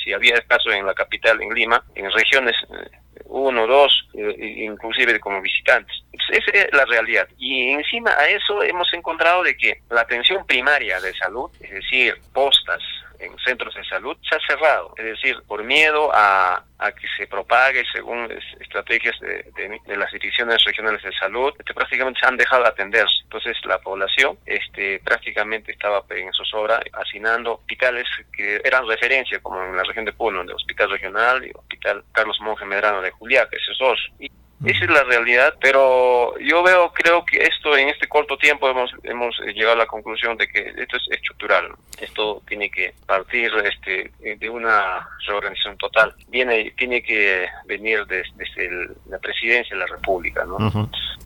si 0.03 0.13
había 0.13 0.41
casos 0.41 0.74
en 0.74 0.86
la 0.86 0.94
capital, 0.94 1.41
en 1.41 1.53
Lima, 1.53 1.84
en 1.96 2.12
regiones 2.12 2.56
eh, 2.72 2.89
uno, 3.25 3.68
dos, 3.68 4.08
eh, 4.13 4.36
inclusive 4.39 5.20
como 5.20 5.41
visitantes. 5.41 5.96
esa 6.12 6.51
es 6.51 6.74
la 6.74 6.86
realidad. 6.86 7.27
Y 7.38 7.72
encima 7.72 8.12
a 8.12 8.27
eso 8.30 8.63
hemos 8.63 8.91
encontrado 8.94 9.44
de 9.44 9.56
que 9.56 9.82
la 9.89 10.01
atención 10.01 10.46
primaria 10.46 11.00
de 11.00 11.13
salud, 11.13 11.50
es 11.60 11.72
decir, 11.72 12.15
postas, 12.34 12.82
en 13.22 13.38
centros 13.40 13.74
de 13.75 13.84
salud 13.86 14.18
se 14.28 14.36
ha 14.36 14.40
cerrado, 14.48 14.94
es 14.98 15.06
decir, 15.06 15.42
por 15.48 15.63
miedo 15.63 16.10
a, 16.13 16.63
que 17.00 17.08
se 17.16 17.28
propague 17.28 17.84
según 17.94 18.28
estrategias 18.60 19.16
de, 19.20 19.80
las 19.96 20.12
direcciones 20.12 20.63
regionales 20.63 21.04
de 21.04 21.12
salud, 21.13 21.54
este, 21.60 21.74
prácticamente 21.75 22.20
se 22.20 22.25
han 22.25 22.38
dejado 22.38 22.63
de 22.63 22.70
atenderse. 22.70 23.22
Entonces 23.24 23.56
la 23.66 23.78
población 23.78 24.38
este, 24.48 25.00
prácticamente 25.00 25.72
estaba 25.72 26.04
en 26.10 26.34
zozobra 26.34 26.82
hacinando 26.94 27.56
hospitales 27.56 28.08
que 28.34 28.60
eran 28.63 28.88
referencia, 28.88 29.40
como 29.42 29.63
en 29.63 29.78
la 29.78 29.84
región 29.84 30.06
de 30.06 30.13
Puno, 30.13 30.42
el 30.42 30.51
Hospital 30.51 30.90
Regional 30.90 31.46
y 31.46 31.51
Hospital 31.54 32.04
Carlos 32.12 32.40
Monge 32.42 32.66
Medrano 32.66 33.01
de 33.01 33.12
Juliaca, 33.12 33.56
esos 33.56 33.78
dos. 33.78 34.00
Y 34.20 34.32
Esa 34.65 34.86
es 34.86 34.91
la 34.91 35.03
realidad, 35.03 35.56
pero 35.60 36.38
yo 36.39 36.62
veo, 36.62 36.91
creo 36.94 37.25
que 37.25 37.38
esto 37.38 37.75
en 37.75 37.89
este 37.89 38.08
corto 38.08 38.38
tiempo 38.38 38.70
hemos, 38.70 38.91
hemos 39.03 39.36
llegado 39.39 39.74
a 39.74 39.77
la 39.77 39.88
conclusión 39.88 40.38
de 40.38 40.48
que 40.48 40.60
esto 40.77 40.98
es 40.98 41.08
estructural. 41.10 41.72
Esto 42.00 42.44
tiene 42.48 42.70
que 42.70 42.94
partir 43.08 43.51
este, 43.65 44.12
de 44.20 44.50
una 44.50 45.08
reorganización 45.25 45.77
total. 45.77 46.13
Viene, 46.27 46.72
tiene 46.77 47.01
que 47.01 47.48
venir 47.65 48.06
desde, 48.06 48.70
la 49.10 49.18
presidencia 49.18 49.75
de 49.75 49.80
la 49.80 49.88
República, 49.88 50.46
¿no? 50.46 50.58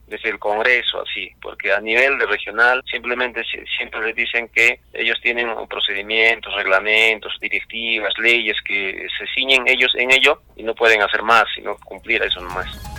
desde 0.07 0.29
el 0.29 0.39
Congreso, 0.39 1.01
así, 1.01 1.29
porque 1.41 1.73
a 1.73 1.81
nivel 1.81 2.17
de 2.19 2.27
regional 2.27 2.83
simplemente 2.89 3.43
siempre 3.75 4.01
les 4.05 4.15
dicen 4.15 4.49
que 4.49 4.79
ellos 4.93 5.19
tienen 5.21 5.49
procedimientos, 5.67 6.53
reglamentos, 6.55 7.33
directivas, 7.41 8.13
leyes 8.19 8.55
que 8.61 9.07
se 9.17 9.25
ciñen 9.33 9.67
ellos 9.67 9.93
en 9.95 10.11
ello 10.11 10.41
y 10.55 10.63
no 10.63 10.75
pueden 10.75 11.01
hacer 11.01 11.23
más, 11.23 11.45
sino 11.55 11.75
cumplir 11.77 12.21
eso 12.23 12.39
nomás. 12.39 12.94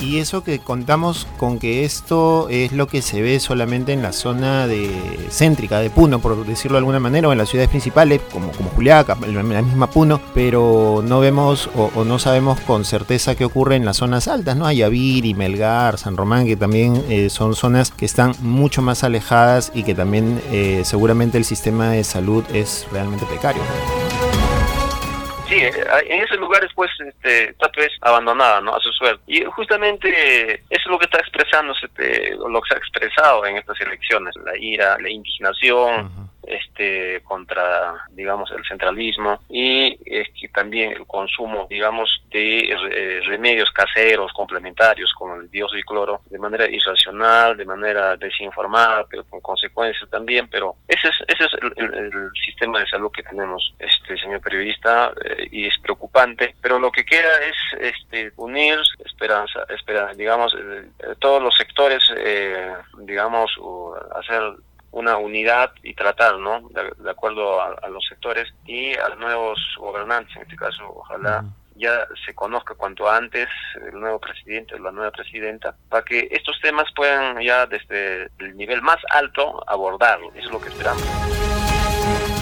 Y, 0.00 0.18
eso 0.18 0.44
que 0.44 0.58
contamos 0.58 1.26
con 1.38 1.58
que 1.58 1.84
esto 1.84 2.48
es 2.50 2.72
lo 2.72 2.86
que 2.86 3.00
se 3.00 3.22
ve 3.22 3.40
solamente 3.40 3.92
en 3.92 4.02
la 4.02 4.12
zona 4.12 4.66
de 4.66 4.90
céntrica 5.30 5.78
de 5.78 5.88
Puno, 5.88 6.18
por 6.18 6.44
decirlo 6.44 6.74
de 6.76 6.80
alguna 6.80 7.00
manera, 7.00 7.28
o 7.28 7.32
en 7.32 7.38
las 7.38 7.48
ciudades 7.48 7.70
principales, 7.70 8.20
como, 8.32 8.52
como 8.52 8.70
Juliaca, 8.70 9.16
la 9.26 9.62
misma 9.62 9.88
Puno, 9.88 10.20
pero 10.34 11.02
no 11.06 11.20
vemos 11.20 11.70
o, 11.74 12.04
no 12.04 12.18
sabemos 12.18 12.60
con 12.60 12.84
certeza 12.84 13.34
qué 13.34 13.44
ocurre 13.44 13.76
en 13.76 13.84
las 13.84 13.98
zonas 13.98 14.28
altas, 14.28 14.56
¿no? 14.56 14.66
Ayaviri, 14.66 15.32
Melgar, 15.34 15.96
San 15.98 16.16
Román, 16.16 16.46
que 16.46 16.56
también 16.56 17.02
eh, 17.08 17.30
son 17.30 17.54
zonas 17.54 17.90
que 17.90 18.04
están 18.04 18.34
mucho 18.40 18.82
más 18.82 19.04
alejadas 19.04 19.72
y 19.74 19.84
que 19.84 19.94
también 19.94 20.42
eh, 20.50 20.82
seguramente 20.84 21.38
el 21.38 21.44
sistema 21.44 21.90
de 21.90 22.04
salud 22.04 22.44
es 22.52 22.86
realmente 22.92 23.24
precario. 23.26 23.62
Sí, 25.50 25.56
eh, 25.56 25.72
en 26.08 26.22
esos 26.22 26.38
lugares 26.38 26.70
pues 26.76 26.90
este, 27.04 27.52
vez 27.76 27.90
abandonada, 28.02 28.60
¿no? 28.60 28.74
A 28.74 28.78
su 28.78 28.92
suerte. 28.92 29.20
Y 29.26 29.42
justamente 29.44 30.54
eso 30.54 30.64
es 30.70 30.86
lo 30.86 30.98
que 30.98 31.06
está 31.06 31.18
expresándose, 31.18 31.88
lo 32.38 32.60
que 32.60 32.68
se 32.68 32.74
ha 32.74 32.78
expresado 32.78 33.44
en 33.46 33.56
estas 33.56 33.80
elecciones, 33.80 34.32
la 34.44 34.56
ira, 34.56 34.96
la 35.00 35.10
indignación, 35.10 36.29
este 36.46 37.20
contra 37.22 38.04
digamos 38.10 38.50
el 38.52 38.64
centralismo 38.64 39.40
y 39.48 39.98
es 40.04 40.28
que 40.38 40.48
también 40.48 40.92
el 40.92 41.06
consumo 41.06 41.66
digamos 41.68 42.22
de 42.30 42.60
eh, 42.60 43.20
remedios 43.26 43.70
caseros 43.70 44.32
complementarios 44.32 45.12
como 45.12 45.36
el 45.36 45.50
dióxido 45.50 45.78
y 45.78 45.82
cloro 45.82 46.20
de 46.30 46.38
manera 46.38 46.68
irracional 46.68 47.56
de 47.56 47.64
manera 47.64 48.16
desinformada 48.16 49.06
pero 49.08 49.24
con 49.24 49.40
consecuencias 49.40 50.08
también 50.10 50.48
pero 50.48 50.76
ese 50.88 51.08
es 51.08 51.14
ese 51.28 51.44
es 51.44 51.50
el, 51.76 52.10
sistema 52.44 52.80
de 52.80 52.86
salud 52.86 53.10
que 53.10 53.22
tenemos 53.22 53.74
este 53.78 54.16
señor 54.18 54.40
periodista 54.40 55.12
eh, 55.24 55.48
y 55.50 55.66
es 55.66 55.78
preocupante 55.78 56.54
pero 56.60 56.78
lo 56.78 56.90
que 56.90 57.04
queda 57.04 57.30
es 57.48 57.80
este 57.80 58.32
unir 58.36 58.78
esperanza 59.04 59.64
espera 59.68 60.12
digamos 60.14 60.54
eh, 60.54 60.84
todos 61.18 61.42
los 61.42 61.54
sectores 61.54 62.00
digamos 62.98 63.50
hacer 64.14 64.54
una 64.92 65.16
unidad 65.18 65.72
y 65.82 65.94
tratar, 65.94 66.38
¿no? 66.38 66.68
De, 66.70 67.10
acuerdo 67.10 67.60
a, 67.60 67.88
los 67.88 68.04
sectores 68.08 68.52
y 68.66 68.94
a 68.94 69.08
los 69.10 69.18
nuevos 69.18 69.58
gobernantes, 69.78 70.34
en 70.36 70.42
este 70.42 70.56
caso, 70.56 70.84
ojalá 70.88 71.44
ya 71.76 72.06
se 72.26 72.34
conozca 72.34 72.74
cuanto 72.74 73.08
antes 73.08 73.48
el 73.86 73.98
nuevo 73.98 74.18
presidente 74.18 74.74
o 74.74 74.78
la 74.78 74.92
nueva 74.92 75.10
presidenta, 75.10 75.74
para 75.88 76.04
que 76.04 76.28
estos 76.30 76.60
temas 76.60 76.86
puedan 76.94 77.40
ya 77.40 77.66
desde 77.66 78.30
el 78.38 78.56
nivel 78.56 78.82
más 78.82 78.98
alto 79.10 79.64
abordarlo. 79.66 80.30
Eso 80.34 80.48
es 80.48 80.52
lo 80.52 80.60
que 80.60 80.68
esperamos. 80.68 81.02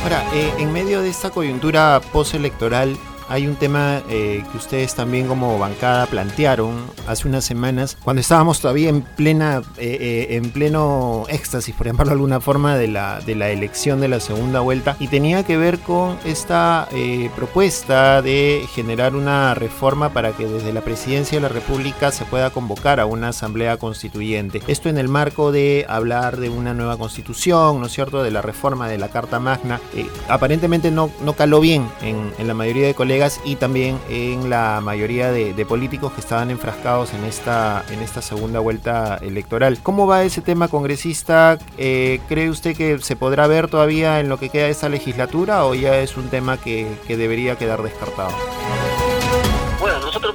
Ahora, 0.03 0.23
eh, 0.35 0.53
en 0.59 0.73
medio 0.73 1.03
de 1.03 1.11
esta 1.11 1.31
coyuntura 1.31 2.01
postelectoral, 2.13 2.97
hay 3.29 3.47
un 3.47 3.57
tema 3.57 4.03
eh, 4.09 4.43
que 4.51 4.57
ustedes 4.57 4.95
también 4.95 5.27
como 5.27 5.59
bancada 5.59 6.07
plantearon 6.07 6.75
hace 7.07 7.29
unas 7.29 7.45
semanas, 7.45 7.97
cuando 8.03 8.21
estábamos 8.21 8.61
todavía 8.61 8.89
en 8.89 9.03
plena, 9.03 9.63
eh, 9.77 9.99
eh, 10.01 10.37
en 10.37 10.51
pleno 10.51 11.25
éxtasis, 11.29 11.75
por 11.75 11.87
ejemplo, 11.87 12.07
de 12.07 12.13
alguna 12.13 12.41
forma, 12.41 12.77
de 12.77 12.89
la, 12.89 13.21
de 13.21 13.35
la 13.35 13.51
elección 13.51 14.01
de 14.01 14.09
la 14.09 14.21
segunda 14.21 14.61
vuelta, 14.61 14.97
y 14.99 15.09
tenía 15.09 15.43
que 15.45 15.57
ver 15.57 15.79
con 15.79 16.17
esta 16.25 16.89
propuesta 17.37 18.23
de 18.23 18.65
generar 18.75 19.15
una 19.15 19.55
reforma 19.55 20.13
para 20.13 20.33
que 20.33 20.47
desde 20.47 20.73
la 20.73 20.81
presidencia 20.81 21.39
de 21.39 21.43
la 21.43 21.49
República 21.49 22.11
se 22.13 22.25
pueda 22.25 22.51
convocar 22.51 23.01
a 23.01 23.07
una 23.07 23.29
asamblea 23.29 23.77
constituyente. 23.77 24.63
Esto 24.67 24.89
en 24.89 24.99
el 24.99 25.09
marco 25.09 25.53
de 25.53 25.85
hablar 25.89 26.39
de 26.39 26.49
una 26.49 26.75
nueva 26.75 26.97
constitución, 26.97 27.81
¿no 27.81 27.87
es 27.87 27.93
cierto?, 27.93 28.23
de 28.23 28.31
la 28.31 28.43
reforma 28.43 28.89
de 28.89 28.99
la 28.99 29.09
Carta 29.09 29.39
Magna. 29.39 29.81
aparentemente 30.29 30.91
no, 30.91 31.11
no 31.23 31.35
caló 31.35 31.61
bien 31.61 31.89
en, 32.03 32.33
en 32.39 32.49
la 32.49 32.55
mayoría 32.55 32.87
de 32.87 32.95
colegas 32.95 33.18
y 33.45 33.57
también 33.57 33.99
en 34.09 34.49
la 34.49 34.81
mayoría 34.81 35.33
de, 35.33 35.67
políticos 35.67 36.13
que 36.13 36.21
estaban 36.21 36.51
enfrascados 36.51 37.13
en 37.13 37.25
esta, 37.25 37.85
en 37.91 38.01
esta 38.01 38.23
segunda 38.23 38.61
vuelta 38.61 39.19
electoral. 39.21 39.79
¿Cómo 39.83 40.07
va 40.07 40.23
ese 40.23 40.41
tema 40.41 40.69
congresista? 40.69 41.59
Eh, 41.77 42.21
¿Cree 42.29 42.49
usted 42.49 42.77
que 42.77 42.99
se 43.01 43.17
podrá 43.17 43.47
ver 43.47 43.69
todavía 43.69 44.21
en 44.21 44.29
lo 44.29 44.39
que 44.39 44.49
queda 44.49 44.65
de 44.65 44.71
esta 44.71 44.89
legislatura 44.89 45.65
o 45.65 45.75
ya 45.75 45.99
es 45.99 46.17
un 46.17 46.29
tema 46.29 46.59
que, 46.59 46.87
que 47.07 47.17
debería 47.17 47.57
quedar 47.57 47.83
descartado? 47.83 48.31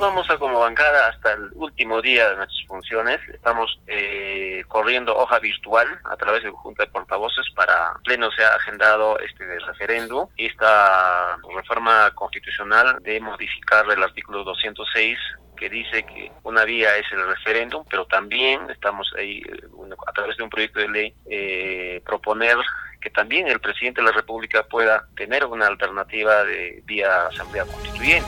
Vamos 0.04 0.30
a 0.30 0.38
como 0.38 0.60
bancada 0.60 1.08
hasta 1.08 1.32
el 1.32 1.50
último 1.54 2.02
día 2.02 2.30
de 2.30 2.36
nuestras 2.36 2.68
funciones. 2.68 3.22
Estamos 3.30 3.80
eh, 3.88 4.62
corriendo 4.68 5.16
hoja 5.16 5.40
virtual 5.40 5.88
a 6.04 6.18
través 6.18 6.44
de 6.44 6.50
Junta 6.50 6.84
de 6.84 6.92
Portavoces 6.92 7.46
para 7.56 7.94
pleno 8.04 8.30
se 8.32 8.44
ha 8.44 8.54
agendado 8.54 9.18
este 9.20 9.46
referéndum 9.60 10.28
y 10.36 10.48
esta 10.48 11.38
reforma 11.56 12.12
constitucional 12.16 12.98
de 13.02 13.22
modificar 13.22 13.90
el 13.90 14.04
artículo 14.04 14.44
206 14.44 15.18
que 15.56 15.70
dice 15.70 16.04
que 16.04 16.34
una 16.44 16.66
vía 16.66 16.98
es 16.98 17.06
el 17.14 17.26
referéndum, 17.26 17.86
pero 17.90 18.06
también 18.06 18.70
estamos 18.70 19.10
ahí 19.18 19.38
eh, 19.38 19.96
a 20.06 20.12
través 20.12 20.36
de 20.36 20.44
un 20.44 20.50
proyecto 20.50 20.82
de 20.82 20.90
ley 20.90 21.16
eh, 21.30 22.02
proponer 22.06 22.58
que 23.00 23.10
también 23.10 23.48
el 23.48 23.62
presidente 23.62 24.02
de 24.02 24.08
la 24.08 24.14
República 24.14 24.64
pueda 24.64 25.08
tener 25.16 25.46
una 25.46 25.68
alternativa 25.68 26.44
de 26.44 26.82
vía 26.86 27.28
asamblea 27.28 27.64
constituyente. 27.64 28.28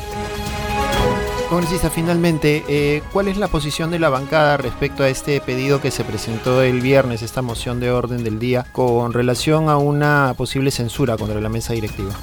Congresista, 1.49 1.89
finalmente, 1.89 2.63
eh, 2.67 3.03
¿cuál 3.13 3.27
es 3.27 3.37
la 3.37 3.47
posición 3.47 3.91
de 3.91 3.99
la 3.99 4.09
bancada 4.09 4.57
respecto 4.57 5.03
a 5.03 5.09
este 5.09 5.39
pedido 5.41 5.79
que 5.79 5.91
se 5.91 6.03
presentó 6.03 6.63
el 6.63 6.81
viernes, 6.81 7.21
esta 7.21 7.41
moción 7.41 7.79
de 7.79 7.91
orden 7.91 8.23
del 8.23 8.39
día, 8.39 8.65
con 8.71 9.13
relación 9.13 9.69
a 9.69 9.77
una 9.77 10.33
posible 10.37 10.71
censura 10.71 11.17
contra 11.17 11.39
la 11.39 11.49
mesa 11.49 11.73
directiva? 11.73 12.13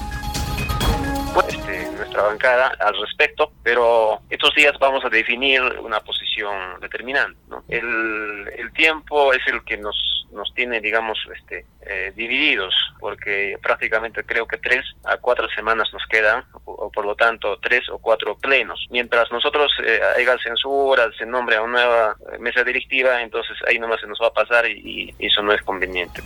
bancada 2.15 2.73
al 2.79 2.99
respecto, 2.99 3.51
pero 3.63 4.19
estos 4.29 4.53
días 4.55 4.73
vamos 4.79 5.03
a 5.05 5.09
definir 5.09 5.61
una 5.81 5.99
posición 5.99 6.79
determinante. 6.79 7.37
El 7.67 8.71
tiempo 8.73 9.33
es 9.33 9.45
el 9.47 9.63
que 9.63 9.77
nos, 9.77 10.22
nos 10.33 10.53
tiene, 10.53 10.81
digamos, 10.81 11.17
este, 11.35 11.65
eh, 11.81 12.11
divididos, 12.15 12.73
porque 12.99 13.57
prácticamente 13.61 14.23
creo 14.23 14.47
que 14.47 14.57
tres 14.57 14.83
a 15.03 15.17
cuatro 15.17 15.47
semanas 15.55 15.89
nos 15.93 16.03
quedan, 16.07 16.43
o, 16.65 16.91
por 16.91 17.05
lo 17.05 17.15
tanto 17.15 17.57
tres 17.59 17.89
o 17.89 17.97
cuatro 17.99 18.37
plenos. 18.37 18.85
Mientras 18.89 19.31
nosotros 19.31 19.71
eh, 19.85 19.99
haya 20.17 20.37
censura, 20.39 21.09
se 21.17 21.25
nombre 21.25 21.55
a 21.55 21.61
una 21.61 21.73
nueva 21.73 22.15
mesa 22.39 22.63
directiva, 22.63 23.21
entonces 23.21 23.57
ahí 23.67 23.79
nomás 23.79 24.01
se 24.01 24.07
nos 24.07 24.19
va 24.21 24.27
a 24.27 24.33
pasar 24.33 24.65
y, 24.69 25.13
y 25.17 25.25
eso 25.25 25.41
no 25.41 25.53
es 25.53 25.61
conveniente. 25.61 26.21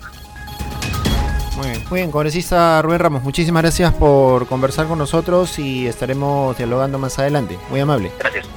Muy 1.58 1.70
bien, 1.70 1.84
muy 1.90 2.00
bien, 2.02 2.12
congresista 2.12 2.82
Rubén 2.84 3.00
Ramos, 3.00 3.24
muchísimas 3.24 3.64
gracias 3.64 3.92
por 3.96 4.48
conversar 4.48 4.86
con 4.88 5.00
nosotros 5.00 5.58
y 5.58 5.88
estaremos 5.88 6.56
dialogando 6.56 7.00
más 7.00 7.18
adelante. 7.18 7.58
Muy 7.70 7.80
amable. 7.80 8.12
Gracias. 8.20 8.48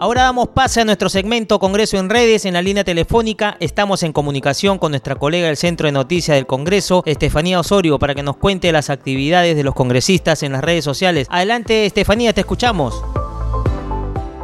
Ahora 0.00 0.22
damos 0.22 0.50
pase 0.50 0.80
a 0.80 0.84
nuestro 0.84 1.08
segmento 1.08 1.58
Congreso 1.58 1.96
en 1.96 2.08
redes 2.08 2.44
en 2.44 2.54
la 2.54 2.62
línea 2.62 2.84
telefónica. 2.84 3.56
Estamos 3.58 4.04
en 4.04 4.12
comunicación 4.12 4.78
con 4.78 4.92
nuestra 4.92 5.16
colega 5.16 5.48
del 5.48 5.56
Centro 5.56 5.88
de 5.88 5.92
Noticias 5.92 6.36
del 6.36 6.46
Congreso, 6.46 7.02
Estefanía 7.04 7.58
Osorio, 7.58 7.98
para 7.98 8.14
que 8.14 8.22
nos 8.22 8.36
cuente 8.36 8.70
las 8.70 8.90
actividades 8.90 9.56
de 9.56 9.64
los 9.64 9.74
congresistas 9.74 10.44
en 10.44 10.52
las 10.52 10.62
redes 10.62 10.84
sociales. 10.84 11.26
Adelante, 11.30 11.84
Estefanía, 11.84 12.32
te 12.32 12.42
escuchamos. 12.42 13.02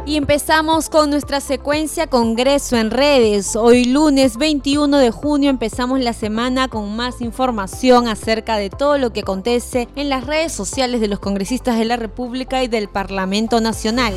Y 0.05 0.17
empezamos 0.17 0.89
con 0.89 1.09
nuestra 1.09 1.39
secuencia 1.39 2.07
Congreso 2.07 2.75
en 2.75 2.91
redes. 2.91 3.55
Hoy 3.55 3.85
lunes 3.85 4.35
21 4.35 4.97
de 4.97 5.09
junio 5.09 5.49
empezamos 5.49 6.01
la 6.01 6.11
semana 6.11 6.67
con 6.67 6.97
más 6.97 7.21
información 7.21 8.09
acerca 8.09 8.57
de 8.57 8.69
todo 8.69 8.97
lo 8.97 9.13
que 9.13 9.21
acontece 9.21 9.87
en 9.95 10.09
las 10.09 10.25
redes 10.25 10.51
sociales 10.51 10.99
de 10.99 11.07
los 11.07 11.19
congresistas 11.19 11.79
de 11.79 11.85
la 11.85 11.95
República 11.95 12.61
y 12.61 12.67
del 12.67 12.89
Parlamento 12.89 13.61
Nacional. 13.61 14.15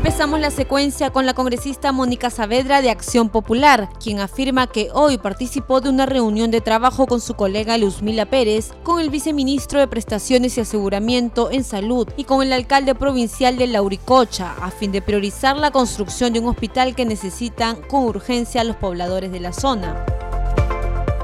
Empezamos 0.00 0.40
la 0.40 0.50
secuencia 0.50 1.10
con 1.10 1.26
la 1.26 1.34
congresista 1.34 1.92
Mónica 1.92 2.30
Saavedra 2.30 2.80
de 2.80 2.88
Acción 2.88 3.28
Popular, 3.28 3.90
quien 4.02 4.20
afirma 4.20 4.66
que 4.66 4.88
hoy 4.94 5.18
participó 5.18 5.82
de 5.82 5.90
una 5.90 6.06
reunión 6.06 6.50
de 6.50 6.62
trabajo 6.62 7.06
con 7.06 7.20
su 7.20 7.34
colega 7.34 7.76
Luzmila 7.76 8.24
Pérez, 8.24 8.72
con 8.82 8.98
el 8.98 9.10
viceministro 9.10 9.78
de 9.78 9.88
Prestaciones 9.88 10.56
y 10.56 10.62
Aseguramiento 10.62 11.50
en 11.50 11.64
Salud 11.64 12.08
y 12.16 12.24
con 12.24 12.40
el 12.40 12.54
alcalde 12.54 12.94
provincial 12.94 13.58
de 13.58 13.66
Lauricocha, 13.66 14.54
a 14.62 14.70
fin 14.70 14.90
de 14.90 15.02
priorizar 15.02 15.58
la 15.58 15.70
construcción 15.70 16.32
de 16.32 16.40
un 16.40 16.48
hospital 16.48 16.94
que 16.94 17.04
necesitan 17.04 17.76
con 17.82 18.04
urgencia 18.04 18.64
los 18.64 18.76
pobladores 18.76 19.30
de 19.30 19.40
la 19.40 19.52
zona. 19.52 20.06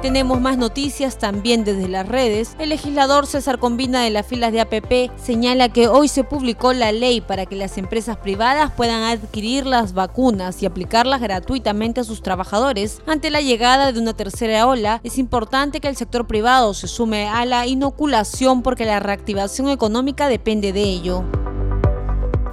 Tenemos 0.03 0.41
más 0.41 0.59
noticias 0.59 1.19
también 1.19 1.65
desde 1.65 1.89
las 1.89 2.07
redes. 2.07 2.55
El 2.59 2.69
legislador 2.69 3.27
César 3.27 3.59
Combina 3.59 4.03
de 4.03 4.11
las 4.11 4.27
filas 4.27 4.53
de 4.53 4.61
APP 4.61 5.11
señala 5.17 5.71
que 5.71 5.89
hoy 5.89 6.09
se 6.09 6.23
publicó 6.23 6.73
la 6.73 6.93
ley 6.93 7.21
para 7.21 7.47
que 7.47 7.57
las 7.57 7.79
empresas 7.79 8.17
privadas 8.19 8.71
puedan 8.77 9.03
adquirir 9.03 9.67
las 9.67 9.95
vacunas 9.95 10.63
y 10.63 10.67
aplicarlas 10.67 11.21
gratuitamente 11.21 12.01
a 12.01 12.05
sus 12.05 12.23
trabajadores. 12.23 13.01
Ante 13.07 13.31
la 13.31 13.41
llegada 13.41 13.91
de 13.91 14.01
una 14.01 14.15
tercera 14.15 14.67
ola, 14.67 15.01
es 15.03 15.19
importante 15.19 15.81
que 15.81 15.89
el 15.89 15.97
sector 15.97 16.27
privado 16.27 16.75
se 16.75 16.89
sume 16.89 17.29
a 17.29 17.45
la 17.47 17.67
inoculación 17.67 18.63
porque 18.63 18.85
la 18.85 19.01
reactivación 19.01 19.71
económica 19.71 20.29
depende 20.29 20.73
de 20.73 20.83
ello. 20.83 21.25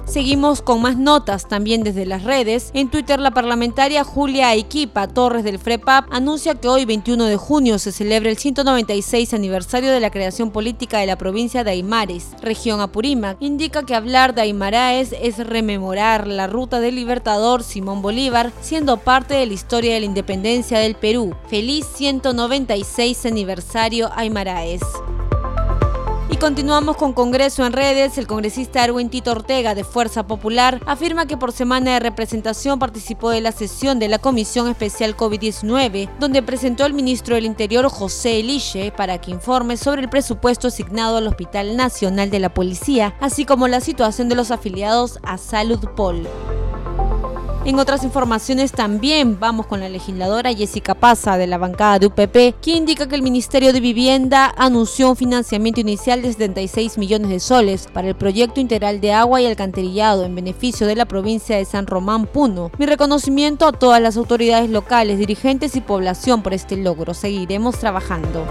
Seguimos 0.06 0.60
con 0.60 0.82
más 0.82 0.96
notas 0.96 1.48
también 1.48 1.82
desde 1.82 2.04
las 2.04 2.24
redes. 2.24 2.70
En 2.74 2.90
Twitter, 2.90 3.18
la 3.18 3.32
parlamentaria 3.32 4.04
Julia 4.04 4.48
Aiquipa 4.48 5.08
Torres 5.08 5.44
del 5.44 5.58
FREPAP 5.58 6.12
anuncia 6.12 6.54
que 6.54 6.68
hoy, 6.68 6.84
21 6.84 7.24
de 7.24 7.36
junio, 7.36 7.78
se 7.78 7.90
celebra 7.90 8.30
el 8.30 8.36
196 8.36 9.32
aniversario 9.32 9.90
de 9.90 10.00
la 10.00 10.10
creación 10.10 10.50
política 10.50 10.98
de 10.98 11.06
la 11.06 11.16
provincia 11.16 11.64
de 11.64 11.70
Aymares, 11.70 12.28
región 12.42 12.80
Apurímac. 12.80 13.38
Indica 13.40 13.84
que 13.84 13.94
hablar 13.94 14.34
de 14.34 14.42
Aymaraes 14.42 15.14
es 15.20 15.38
rememorar 15.38 16.26
la 16.26 16.46
ruta 16.46 16.80
del 16.80 16.96
libertador 16.96 17.62
Simón 17.62 18.02
Bolívar, 18.02 18.52
siendo 18.60 18.98
parte 18.98 19.34
de 19.34 19.46
la 19.46 19.54
historia 19.54 19.94
de 19.94 20.00
la 20.00 20.06
independencia 20.06 20.78
del 20.78 20.94
Perú. 20.94 21.34
Feliz 21.48 21.86
196 21.96 23.26
aniversario 23.26 24.10
Aymaraes. 24.14 24.82
Y 26.34 26.36
continuamos 26.36 26.96
con 26.96 27.12
Congreso 27.12 27.64
en 27.64 27.72
redes. 27.72 28.18
El 28.18 28.26
congresista 28.26 28.84
Erwin 28.84 29.08
Tito 29.08 29.30
Ortega 29.30 29.76
de 29.76 29.84
Fuerza 29.84 30.26
Popular 30.26 30.80
afirma 30.84 31.28
que 31.28 31.36
por 31.36 31.52
semana 31.52 31.92
de 31.92 32.00
representación 32.00 32.80
participó 32.80 33.30
de 33.30 33.40
la 33.40 33.52
sesión 33.52 34.00
de 34.00 34.08
la 34.08 34.18
Comisión 34.18 34.66
Especial 34.66 35.16
COVID-19, 35.16 36.10
donde 36.18 36.42
presentó 36.42 36.86
el 36.86 36.92
ministro 36.92 37.36
del 37.36 37.44
Interior 37.44 37.88
José 37.88 38.40
Eliche 38.40 38.90
para 38.90 39.20
que 39.20 39.30
informe 39.30 39.76
sobre 39.76 40.02
el 40.02 40.10
presupuesto 40.10 40.66
asignado 40.66 41.18
al 41.18 41.28
Hospital 41.28 41.76
Nacional 41.76 42.30
de 42.30 42.40
la 42.40 42.52
Policía, 42.52 43.14
así 43.20 43.44
como 43.44 43.68
la 43.68 43.80
situación 43.80 44.28
de 44.28 44.34
los 44.34 44.50
afiliados 44.50 45.20
a 45.22 45.38
Salud 45.38 45.88
Pol. 45.94 46.26
En 47.66 47.78
otras 47.78 48.04
informaciones 48.04 48.72
también 48.72 49.40
vamos 49.40 49.64
con 49.64 49.80
la 49.80 49.88
legisladora 49.88 50.52
Jessica 50.52 50.94
Paza 50.94 51.38
de 51.38 51.46
la 51.46 51.56
bancada 51.56 51.98
de 51.98 52.06
UPP, 52.08 52.60
quien 52.60 52.76
indica 52.76 53.08
que 53.08 53.14
el 53.14 53.22
Ministerio 53.22 53.72
de 53.72 53.80
Vivienda 53.80 54.52
anunció 54.58 55.08
un 55.08 55.16
financiamiento 55.16 55.80
inicial 55.80 56.20
de 56.20 56.30
76 56.30 56.98
millones 56.98 57.30
de 57.30 57.40
soles 57.40 57.88
para 57.90 58.08
el 58.08 58.16
proyecto 58.16 58.60
integral 58.60 59.00
de 59.00 59.14
agua 59.14 59.40
y 59.40 59.46
alcantarillado 59.46 60.26
en 60.26 60.34
beneficio 60.34 60.86
de 60.86 60.96
la 60.96 61.06
provincia 61.06 61.56
de 61.56 61.64
San 61.64 61.86
Román 61.86 62.26
Puno. 62.26 62.70
Mi 62.76 62.84
reconocimiento 62.84 63.66
a 63.66 63.72
todas 63.72 64.02
las 64.02 64.18
autoridades 64.18 64.68
locales, 64.68 65.18
dirigentes 65.18 65.74
y 65.74 65.80
población 65.80 66.42
por 66.42 66.52
este 66.52 66.76
logro. 66.76 67.14
Seguiremos 67.14 67.78
trabajando. 67.78 68.44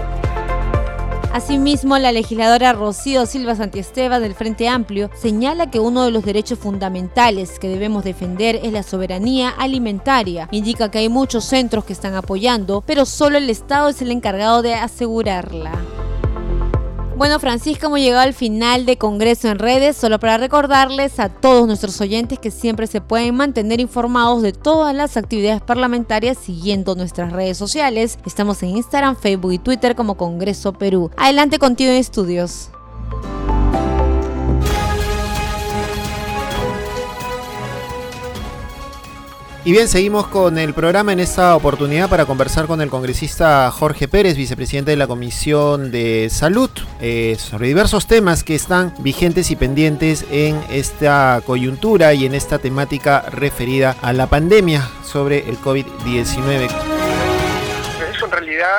Asimismo, 1.34 1.98
la 1.98 2.12
legisladora 2.12 2.72
Rocío 2.74 3.26
Silva 3.26 3.56
Santiesteban 3.56 4.22
del 4.22 4.36
Frente 4.36 4.68
Amplio 4.68 5.10
señala 5.20 5.68
que 5.68 5.80
uno 5.80 6.04
de 6.04 6.12
los 6.12 6.24
derechos 6.24 6.60
fundamentales 6.60 7.58
que 7.58 7.66
debemos 7.66 8.04
defender 8.04 8.60
es 8.62 8.72
la 8.72 8.84
soberanía 8.84 9.48
alimentaria. 9.48 10.46
Indica 10.52 10.92
que 10.92 10.98
hay 10.98 11.08
muchos 11.08 11.44
centros 11.44 11.84
que 11.84 11.92
están 11.92 12.14
apoyando, 12.14 12.84
pero 12.86 13.04
solo 13.04 13.38
el 13.38 13.50
Estado 13.50 13.88
es 13.88 14.00
el 14.00 14.12
encargado 14.12 14.62
de 14.62 14.74
asegurarla. 14.74 15.72
Bueno, 17.16 17.38
Francisco, 17.38 17.86
hemos 17.86 18.00
llegado 18.00 18.22
al 18.22 18.34
final 18.34 18.86
de 18.86 18.98
Congreso 18.98 19.46
en 19.46 19.60
redes, 19.60 19.96
solo 19.96 20.18
para 20.18 20.36
recordarles 20.36 21.20
a 21.20 21.28
todos 21.28 21.64
nuestros 21.68 22.00
oyentes 22.00 22.40
que 22.40 22.50
siempre 22.50 22.88
se 22.88 23.00
pueden 23.00 23.36
mantener 23.36 23.78
informados 23.78 24.42
de 24.42 24.52
todas 24.52 24.92
las 24.96 25.16
actividades 25.16 25.62
parlamentarias 25.62 26.36
siguiendo 26.36 26.96
nuestras 26.96 27.32
redes 27.32 27.56
sociales. 27.56 28.18
Estamos 28.26 28.60
en 28.64 28.70
Instagram, 28.70 29.14
Facebook 29.14 29.52
y 29.52 29.58
Twitter 29.58 29.94
como 29.94 30.16
Congreso 30.16 30.72
Perú. 30.72 31.12
Adelante 31.16 31.60
contigo 31.60 31.92
en 31.92 31.98
estudios. 31.98 32.70
Y 39.66 39.72
bien, 39.72 39.88
seguimos 39.88 40.26
con 40.26 40.58
el 40.58 40.74
programa. 40.74 41.14
En 41.14 41.20
esta 41.20 41.56
oportunidad 41.56 42.10
para 42.10 42.26
conversar 42.26 42.66
con 42.66 42.82
el 42.82 42.90
congresista 42.90 43.70
Jorge 43.70 44.08
Pérez, 44.08 44.36
vicepresidente 44.36 44.90
de 44.90 44.98
la 44.98 45.06
Comisión 45.06 45.90
de 45.90 46.28
Salud, 46.30 46.68
eh, 47.00 47.36
sobre 47.38 47.68
diversos 47.68 48.06
temas 48.06 48.44
que 48.44 48.54
están 48.54 48.92
vigentes 48.98 49.50
y 49.50 49.56
pendientes 49.56 50.26
en 50.30 50.60
esta 50.70 51.40
coyuntura 51.46 52.12
y 52.12 52.26
en 52.26 52.34
esta 52.34 52.58
temática 52.58 53.22
referida 53.30 53.96
a 54.02 54.12
la 54.12 54.26
pandemia 54.26 54.86
sobre 55.02 55.48
el 55.48 55.58
COVID-19 55.58 57.13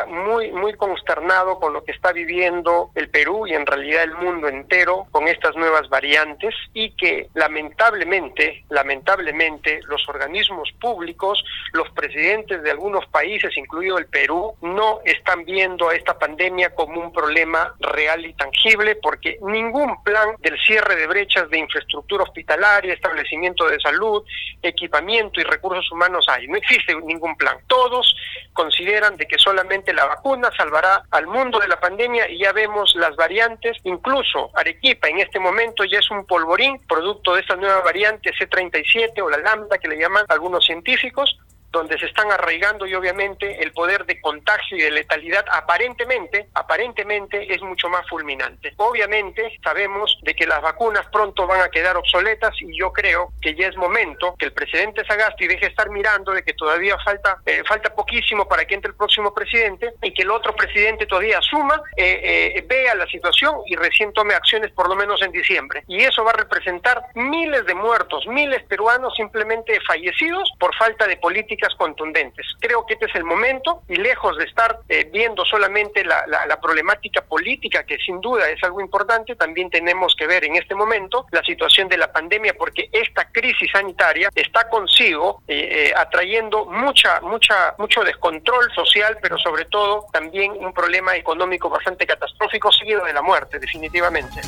muy, 0.08 0.52
muy 0.52 0.74
consternado 0.74 1.60
con 1.60 1.74
lo 1.74 1.84
que 1.84 1.92
está 1.92 2.12
viviendo 2.12 2.92
el 2.96 3.10
Perú 3.10 3.48
y 3.48 3.54
en 3.54 3.66
realidad 3.66 4.04
el 4.04 4.16
mundo 4.16 4.48
entero 4.48 5.08
con 5.12 5.28
estas 5.28 5.56
nuevas 5.56 5.90
variantes 5.90 6.54
y 6.74 6.92
que 6.92 7.30
lamentablemente, 7.34 8.64
lamentablemente 8.70 9.82
los 9.88 10.08
organismos 10.08 10.72
públicos, 10.80 11.44
los 11.74 11.90
presidentes 11.92 12.64
de 12.64 12.72
algunos 12.72 13.06
países, 13.08 13.58
incluido 13.58 13.98
el 13.98 14.08
Perú, 14.08 14.56
no 14.62 15.00
están 15.04 15.46
viendo 15.46 15.90
a 15.90 15.96
esta 15.96 16.18
pandemia 16.18 16.74
como 16.76 17.02
un 17.02 17.12
problema 17.12 17.74
real 17.80 18.26
y 18.26 18.34
tangible 18.34 18.96
porque 18.96 19.38
ningún 19.42 20.04
plan 20.04 20.36
del 20.40 20.58
cierre 20.60 20.96
de 20.96 21.08
brechas 21.08 21.50
de 21.50 21.60
infraestructura 21.60 22.24
hospitalaria, 22.24 22.94
establecimiento 22.94 23.68
de 23.68 23.80
salud, 23.80 24.24
equipamiento 24.62 25.40
y 25.40 25.44
recursos 25.44 25.92
humanos 25.92 26.26
hay. 26.30 26.48
No 26.48 26.58
existe 26.58 26.96
ningún 27.04 27.36
plan. 27.36 27.58
Todos 27.68 28.16
consideran 28.54 29.18
de 29.18 29.28
que 29.28 29.38
solamente 29.38 29.65
la 29.94 30.06
vacuna 30.06 30.52
salvará 30.56 31.04
al 31.12 31.28
mundo 31.28 31.60
de 31.60 31.68
la 31.68 31.80
pandemia 31.80 32.30
y 32.30 32.40
ya 32.40 32.52
vemos 32.54 32.96
las 32.96 33.16
variantes, 33.16 33.78
incluso 33.84 34.52
Arequipa 34.54 35.08
en 35.08 35.20
este 35.20 35.40
momento 35.40 35.84
ya 35.84 36.00
es 36.00 36.10
un 36.12 36.26
polvorín 36.26 36.80
producto 36.88 37.34
de 37.34 37.42
esta 37.42 37.56
nueva 37.56 37.82
variante 37.82 38.32
C37 38.32 39.22
o 39.22 39.30
la 39.30 39.38
lambda 39.38 39.78
que 39.78 39.88
le 39.88 39.98
llaman 39.98 40.26
algunos 40.30 40.66
científicos, 40.66 41.38
donde 41.76 42.00
se 42.00 42.06
están 42.06 42.32
arraigando 42.32 42.88
y 42.88 42.96
obviamente 42.96 43.62
el 43.62 43.74
poder 43.74 44.06
de 44.06 44.22
contagio 44.22 44.78
y 44.78 44.82
de 44.82 44.92
letalidad 44.92 45.46
aparentemente, 45.52 46.48
aparentemente 46.54 47.54
es 47.54 47.62
mucho 47.62 47.90
más 47.90 48.08
fulminante. 48.08 48.74
Obviamente 48.78 49.60
sabemos 49.62 50.18
de 50.22 50.34
que 50.34 50.48
las 50.48 50.62
vacunas 50.62 51.06
pronto 51.12 51.46
van 51.46 51.60
a 51.60 51.70
quedar 51.70 51.98
obsoletas 51.98 52.54
y 52.62 52.78
yo 52.80 52.94
creo 52.94 53.34
que 53.42 53.56
ya 53.56 53.68
es 53.68 53.76
momento 53.76 54.36
que 54.40 54.46
el 54.46 54.54
presidente 54.54 55.06
Sagasti 55.06 55.48
deje 55.48 55.66
de 55.66 55.72
estar 55.72 55.90
mirando 55.90 56.32
de 56.32 56.44
que 56.44 56.54
todavía 56.54 56.98
falta 57.04 57.40
eh, 57.46 57.62
falta 57.68 57.94
poquísimo 57.94 58.48
para 58.48 58.66
que 58.66 58.76
entre 58.76 58.92
el 58.92 58.96
próximo 58.96 59.34
presidente 59.34 59.94
y 60.02 60.14
que 60.14 60.22
el 60.22 60.32
otro 60.32 60.56
presidente 60.56 61.06
todavía 61.06 61.40
asuma, 61.40 61.82
eh, 61.98 62.54
eh, 62.56 62.66
vea 62.66 62.96
la 62.96 63.06
situación 63.08 63.56
y 63.68 63.76
recién 63.76 64.14
tome 64.14 64.34
acciones 64.34 64.72
por 64.72 64.88
lo 64.88 64.96
menos 64.96 65.22
en 65.22 65.34
diciembre. 65.34 65.84
Y 65.88 66.04
eso 66.04 66.24
va 66.24 66.32
a 66.32 66.38
representar 66.38 67.04
miles 67.16 67.66
de 67.66 67.76
muertos, 67.76 68.26
miles 68.28 68.64
peruanos 68.64 69.14
simplemente 69.16 69.78
fallecidos 69.82 70.50
por 70.58 70.74
falta 70.76 71.06
de 71.06 71.18
política 71.18 71.65
contundentes. 71.76 72.46
Creo 72.60 72.86
que 72.86 72.94
este 72.94 73.06
es 73.06 73.16
el 73.16 73.24
momento 73.24 73.82
y 73.88 73.96
lejos 73.96 74.38
de 74.38 74.44
estar 74.44 74.80
eh, 74.90 75.10
viendo 75.12 75.44
solamente 75.46 76.04
la, 76.04 76.26
problemática 76.62 77.22
política, 77.22 77.84
que 77.84 77.98
sin 77.98 78.22
duda 78.22 78.50
es 78.50 78.64
algo 78.64 78.82
importante, 78.82 79.36
también 79.36 79.70
tenemos 79.70 80.16
que 80.16 80.26
ver 80.26 80.46
en 80.46 80.56
este 80.56 80.74
momento 80.74 81.28
la 81.32 81.44
situación 81.44 81.88
de 81.88 81.98
la 81.98 82.12
pandemia, 82.12 82.56
porque 82.58 82.90
esta 82.92 83.32
crisis 83.32 83.70
sanitaria 83.72 84.30
está 84.34 84.68
consigo 84.70 85.44
eh, 85.48 85.90
eh, 85.90 85.94
atrayendo 85.96 86.66
mucha, 86.66 87.22
mucha, 87.22 87.76
mucho 87.78 88.04
descontrol 88.04 88.72
social, 88.74 89.18
pero 89.22 89.38
sobre 89.38 89.66
todo 89.66 90.08
también 90.12 90.54
un 90.54 90.74
problema 90.74 91.16
económico 91.16 91.70
bastante 91.70 92.06
catastrófico 92.08 92.72
seguido 92.72 93.04
de 93.06 93.14
la 93.14 93.22
muerte, 93.22 93.60
definitivamente. 93.60 94.42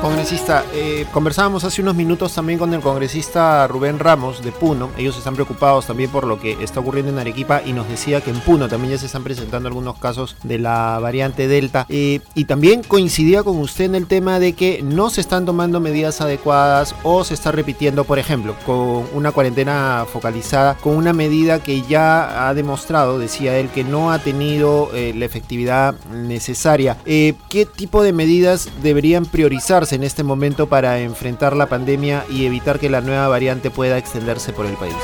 Congresista, 0.00 0.64
eh, 0.74 1.06
conversábamos 1.12 1.64
hace 1.64 1.82
unos 1.82 1.96
minutos 1.96 2.32
también 2.32 2.60
con 2.60 2.72
el 2.72 2.80
congresista 2.80 3.66
Rubén 3.66 3.98
Ramos 3.98 4.44
de 4.44 4.52
Puno. 4.52 4.90
Ellos 4.96 5.18
están 5.18 5.34
preocupados 5.34 5.86
también 5.86 6.08
por 6.10 6.24
lo 6.24 6.38
que 6.38 6.52
está 6.62 6.78
ocurriendo 6.78 7.10
en 7.10 7.18
Arequipa 7.18 7.62
y 7.66 7.72
nos 7.72 7.88
decía 7.88 8.20
que 8.20 8.30
en 8.30 8.38
Puno 8.38 8.68
también 8.68 8.92
ya 8.92 8.98
se 8.98 9.06
están 9.06 9.24
presentando 9.24 9.66
algunos 9.66 9.98
casos 9.98 10.36
de 10.44 10.58
la 10.58 11.00
variante 11.00 11.48
Delta. 11.48 11.84
Eh, 11.88 12.20
y 12.36 12.44
también 12.44 12.84
coincidía 12.84 13.42
con 13.42 13.58
usted 13.58 13.86
en 13.86 13.96
el 13.96 14.06
tema 14.06 14.38
de 14.38 14.52
que 14.52 14.82
no 14.84 15.10
se 15.10 15.20
están 15.20 15.44
tomando 15.44 15.80
medidas 15.80 16.20
adecuadas 16.20 16.94
o 17.02 17.24
se 17.24 17.34
está 17.34 17.50
repitiendo, 17.50 18.04
por 18.04 18.20
ejemplo, 18.20 18.54
con 18.64 19.04
una 19.14 19.32
cuarentena 19.32 20.06
focalizada, 20.10 20.74
con 20.76 20.94
una 20.96 21.12
medida 21.12 21.60
que 21.60 21.82
ya 21.82 22.48
ha 22.48 22.54
demostrado, 22.54 23.18
decía 23.18 23.58
él, 23.58 23.68
que 23.68 23.82
no 23.82 24.12
ha 24.12 24.20
tenido 24.20 24.90
eh, 24.94 25.12
la 25.16 25.24
efectividad 25.24 25.96
necesaria. 26.12 26.96
¿Qué 27.04 27.66
tipo 27.74 28.04
de 28.04 28.12
medidas 28.12 28.68
deberían 28.80 29.26
priorizarse? 29.26 29.87
En 29.92 30.04
este 30.04 30.22
momento 30.22 30.68
para 30.68 30.98
enfrentar 30.98 31.56
la 31.56 31.66
pandemia 31.66 32.24
y 32.30 32.46
evitar 32.46 32.78
que 32.78 32.90
la 32.90 33.00
nueva 33.00 33.28
variante 33.28 33.70
pueda 33.70 33.98
extenderse 33.98 34.52
por 34.52 34.66
el 34.66 34.74
país? 34.76 34.96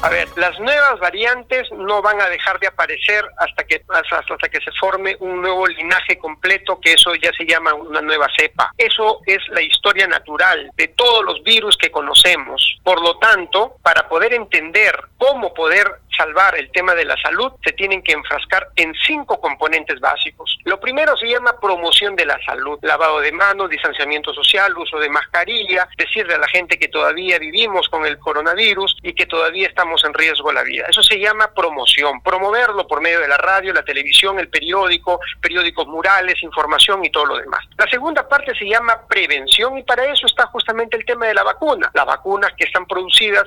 A 0.00 0.10
ver, 0.10 0.28
las 0.36 0.58
nuevas 0.60 1.00
variantes 1.00 1.70
no 1.72 2.00
van 2.00 2.20
a 2.20 2.28
dejar 2.28 2.60
de 2.60 2.68
aparecer 2.68 3.24
hasta 3.36 3.64
que 3.64 3.82
hasta 3.88 4.48
que 4.48 4.60
se 4.60 4.70
forme 4.78 5.16
un 5.18 5.42
nuevo 5.42 5.66
linaje 5.66 6.16
completo, 6.18 6.78
que 6.80 6.92
eso 6.92 7.14
ya 7.16 7.32
se 7.36 7.44
llama 7.44 7.74
una 7.74 8.00
nueva 8.00 8.28
cepa. 8.38 8.72
Eso 8.78 9.20
es 9.26 9.38
la 9.48 9.60
historia 9.60 10.06
natural 10.06 10.70
de 10.76 10.88
todos 10.88 11.24
los 11.24 11.42
virus 11.42 11.76
que 11.76 11.90
conocemos. 11.90 12.78
Por 12.84 13.02
lo 13.02 13.18
tanto, 13.18 13.74
para 13.82 14.08
poder 14.08 14.34
entender 14.34 14.94
cómo 15.18 15.52
poder 15.52 15.88
salvar 16.18 16.58
el 16.58 16.70
tema 16.72 16.94
de 16.94 17.04
la 17.04 17.16
salud, 17.16 17.52
se 17.64 17.72
tienen 17.72 18.02
que 18.02 18.12
enfrascar 18.12 18.68
en 18.76 18.92
cinco 19.06 19.40
componentes 19.40 20.00
básicos. 20.00 20.58
Lo 20.64 20.78
primero 20.80 21.16
se 21.16 21.28
llama 21.28 21.58
promoción 21.60 22.16
de 22.16 22.26
la 22.26 22.38
salud, 22.44 22.78
lavado 22.82 23.20
de 23.20 23.32
manos, 23.32 23.70
distanciamiento 23.70 24.34
social, 24.34 24.76
uso 24.76 24.98
de 24.98 25.08
mascarilla, 25.08 25.88
decirle 25.96 26.34
a 26.34 26.38
la 26.38 26.48
gente 26.48 26.78
que 26.78 26.88
todavía 26.88 27.38
vivimos 27.38 27.88
con 27.88 28.04
el 28.04 28.18
coronavirus 28.18 28.96
y 29.02 29.14
que 29.14 29.26
todavía 29.26 29.68
estamos 29.68 30.04
en 30.04 30.12
riesgo 30.12 30.48
de 30.48 30.54
la 30.54 30.62
vida. 30.64 30.86
Eso 30.88 31.02
se 31.02 31.18
llama 31.18 31.52
promoción, 31.54 32.20
promoverlo 32.22 32.86
por 32.86 33.00
medio 33.00 33.20
de 33.20 33.28
la 33.28 33.38
radio, 33.38 33.72
la 33.72 33.84
televisión, 33.84 34.38
el 34.38 34.48
periódico, 34.48 35.20
periódicos 35.40 35.86
murales, 35.86 36.42
información 36.42 37.04
y 37.04 37.10
todo 37.10 37.26
lo 37.26 37.38
demás. 37.38 37.64
La 37.76 37.88
segunda 37.88 38.28
parte 38.28 38.54
se 38.54 38.66
llama 38.66 39.06
prevención 39.08 39.78
y 39.78 39.84
para 39.84 40.04
eso 40.06 40.26
está 40.26 40.46
justamente 40.46 40.96
el 40.96 41.04
tema 41.04 41.26
de 41.26 41.34
la 41.34 41.44
vacuna. 41.44 41.90
Las 41.94 42.06
vacunas 42.06 42.52
que 42.56 42.64
están 42.64 42.86
producidas 42.86 43.44